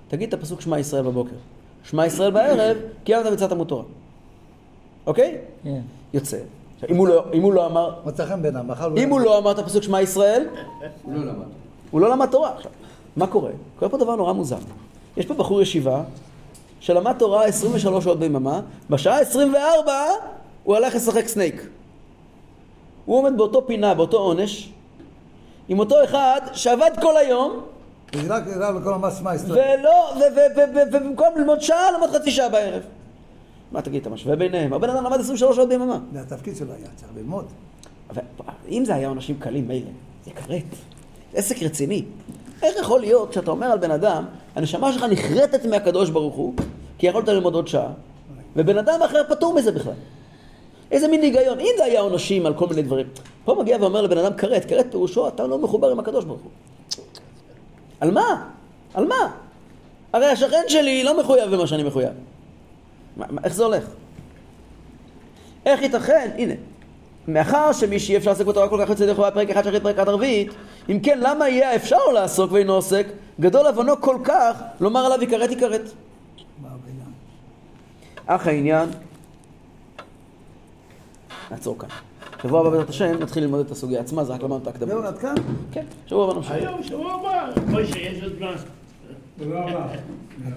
תגיד 0.09 0.29
את 0.29 0.35
הפסוק 0.35 0.61
שמע 0.61 0.79
ישראל 0.79 1.03
בבוקר. 1.03 1.37
שמע 1.85 2.07
ישראל 2.07 2.31
בערב, 2.31 2.77
קיימת 3.05 3.27
מצוות 3.33 3.51
תלמוד 3.51 3.67
תורה. 3.69 3.85
אוקיי? 5.07 5.39
כן. 5.65 5.81
יוצא. 6.15 6.39
עכשיו, 6.83 6.91
אם 6.91 6.97
הוא 6.97 7.09
לא, 7.09 7.25
אם 7.33 7.43
הוא 7.43 7.53
לא 7.53 7.67
אמר, 7.67 7.95
מצא 8.05 8.27
חן 8.27 8.43
בעיניו, 8.43 8.63
מחר 8.67 8.97
אם 8.97 9.11
הוא 9.11 9.21
לא 9.21 9.39
אמר 9.39 9.51
את 9.51 9.59
הפסוק 9.59 9.83
שמע 9.83 10.01
ישראל, 10.03 10.49
הוא 11.03 11.15
לא 11.15 11.21
למד. 11.25 11.47
הוא 11.91 12.01
לא 12.01 12.11
למד 12.11 12.29
תורה. 12.31 12.53
עכשיו, 12.57 12.71
מה 13.17 13.27
קורה? 13.27 13.51
קורה 13.79 13.91
פה 13.91 13.97
דבר 13.99 14.17
נורא 14.17 14.33
מוזר. 14.33 14.57
יש 15.17 15.27
פה 15.27 15.35
בחור 15.35 15.63
ישיבה 15.63 16.03
שלמד 16.81 17.15
תורה 17.19 17.45
23 17.45 18.05
שעות 18.05 18.19
ביממה, 18.19 18.61
בשעה 18.91 19.21
24 19.21 19.93
הוא 20.65 20.77
הלך 20.77 20.95
לשחק 20.95 21.29
סנייק. 21.29 21.67
הוא 23.05 23.19
עומד 23.19 23.37
באותו 23.37 23.67
פינה, 23.67 23.95
באותו 23.95 24.17
עונש, 24.17 24.73
עם 25.69 25.79
אותו 25.79 26.05
אחד 26.05 26.41
שעבד 26.53 26.91
כל 27.03 27.17
היום, 27.17 27.61
זה 28.15 28.35
רק 28.35 28.43
רב 28.57 28.77
לכל 28.81 28.95
המס 28.95 29.21
מה 29.21 29.35
ישראל. 29.35 29.79
ולא, 29.81 30.13
ובמקום 30.93 31.29
ללמוד 31.37 31.61
שעה, 31.61 31.91
למד 31.93 32.09
חצי 32.11 32.31
שעה 32.31 32.49
בערב. 32.49 32.83
מה 33.73 33.83
תגיד, 33.83 34.01
אתה 34.01 34.11
משווה 34.11 34.37
ביניהם? 34.37 34.73
הבן 34.73 34.91
אדם 34.91 35.05
למד 35.05 35.21
23 35.21 35.57
שעות 35.57 35.69
ביממה. 35.69 35.99
זה 36.13 36.21
התפקיד 36.21 36.57
שלו 36.57 36.73
היה, 36.73 36.87
צריך 36.97 37.13
ללמוד. 37.17 37.45
אבל 38.11 38.23
אם 38.69 38.85
זה 38.85 38.95
היה 38.95 39.09
עונשים 39.09 39.39
קלים, 39.39 39.69
מילא, 39.69 39.91
זה 40.25 40.31
כרת. 40.31 40.63
עסק 41.35 41.63
רציני. 41.63 42.05
איך 42.63 42.77
יכול 42.81 43.01
להיות 43.01 43.33
שאתה 43.33 43.51
אומר 43.51 43.67
על 43.67 43.79
בן 43.79 43.91
אדם, 43.91 44.25
הנשמה 44.55 44.93
שלך 44.93 45.05
נחרטת 45.11 45.65
מהקדוש 45.67 46.11
ברוך 46.11 46.35
הוא, 46.35 46.55
כי 46.99 47.07
יכולת 47.07 47.29
ללמוד 47.29 47.55
עוד 47.55 47.69
שעה, 47.69 47.93
ובן 48.57 48.79
אדם 48.79 49.03
אחר 49.03 49.23
פטור 49.29 49.55
מזה 49.55 49.73
בכלל. 49.73 49.93
איזה 50.91 51.09
מין 51.09 51.23
היגיון? 51.23 51.61
אם 51.61 51.71
זה 51.77 51.85
היה 51.85 52.01
עונשים 52.01 52.47
על 52.47 52.55
כל 52.55 52.67
מיני 52.67 52.83
דברים. 52.83 53.07
פה 53.45 53.57
מגיע 53.61 53.77
ואומר 53.81 54.03
לבן 54.03 54.19
אדם 54.19 54.35
כרת, 54.37 54.65
כרת 54.65 54.87
פירושו, 54.91 55.29
אתה 55.29 55.47
לא 55.47 55.59
מחובר 55.59 55.91
עם 55.91 56.01
הקדוש 56.01 56.25
ברוך 56.25 56.41
הוא. 56.41 56.51
על 58.01 58.11
מה? 58.11 58.49
על 58.95 59.07
מה? 59.07 59.33
הרי 60.13 60.27
השכן 60.27 60.63
שלי 60.69 61.05
לא 61.05 61.21
מחויב 61.21 61.55
במה 61.55 61.67
שאני 61.67 61.83
מחויב. 61.83 62.11
מה, 63.21 63.27
מה, 63.31 63.41
איך 63.45 63.55
זה 63.55 63.65
הולך? 63.65 63.85
איך 65.67 65.83
ייתכן? 65.83 66.31
הנה, 66.39 66.55
מאחר 67.29 67.73
שמי 67.73 67.99
שאי 67.99 68.17
אפשר 68.17 68.31
לעסוק 68.31 68.47
בתורה 68.47 68.69
כל 68.69 68.79
כך 68.83 68.91
יוצא 68.91 69.03
ידי 69.03 69.15
חובה 69.15 69.31
פרק 69.31 69.51
אחד 69.51 69.65
שחרית 69.65 69.83
פרק 69.83 69.99
הרביעית, 69.99 70.53
אם 70.89 71.01
כן, 71.03 71.19
למה 71.23 71.49
יהיה 71.49 71.77
אפשר 71.77 71.97
לו 72.07 72.13
לעסוק 72.13 72.53
ואינו 72.53 72.73
עוסק? 72.73 73.07
גדול 73.41 73.67
עוונו 73.67 74.01
כל 74.01 74.17
כך, 74.25 74.63
לומר 74.81 75.01
עליו 75.01 75.23
יכרת 75.23 75.51
יכרת. 75.51 75.91
אך 78.27 78.47
העניין, 78.47 78.89
נעצור 81.51 81.79
כאן. 81.79 81.89
שבוע 82.43 82.61
הבא 82.61 82.71
בעזרת 82.71 82.89
השם 82.89 83.23
נתחיל 83.23 83.43
ללמוד 83.43 83.67
את 83.67 83.71
הסוגיה 83.71 84.01
עצמה, 84.01 84.25
זה 84.25 84.33
רק 84.33 84.43
למדנו 84.43 84.59
את 84.63 84.67
ההקדמה. 84.67 84.91
זהו, 84.91 85.03
עד 85.03 85.19
כאן? 85.19 85.35
כן, 85.73 85.85
שבוע 86.07 86.25
הבא 86.25 86.35
נמשיך. 86.35 86.53
היום, 86.53 86.83
שבוע 86.83 87.13
הבא, 87.13 87.51
מוישה, 87.67 87.99
יש 87.99 88.23
עוד 88.23 88.33
זמן. 88.39 88.55
תודה 89.39 89.61
רבה. 89.61 89.87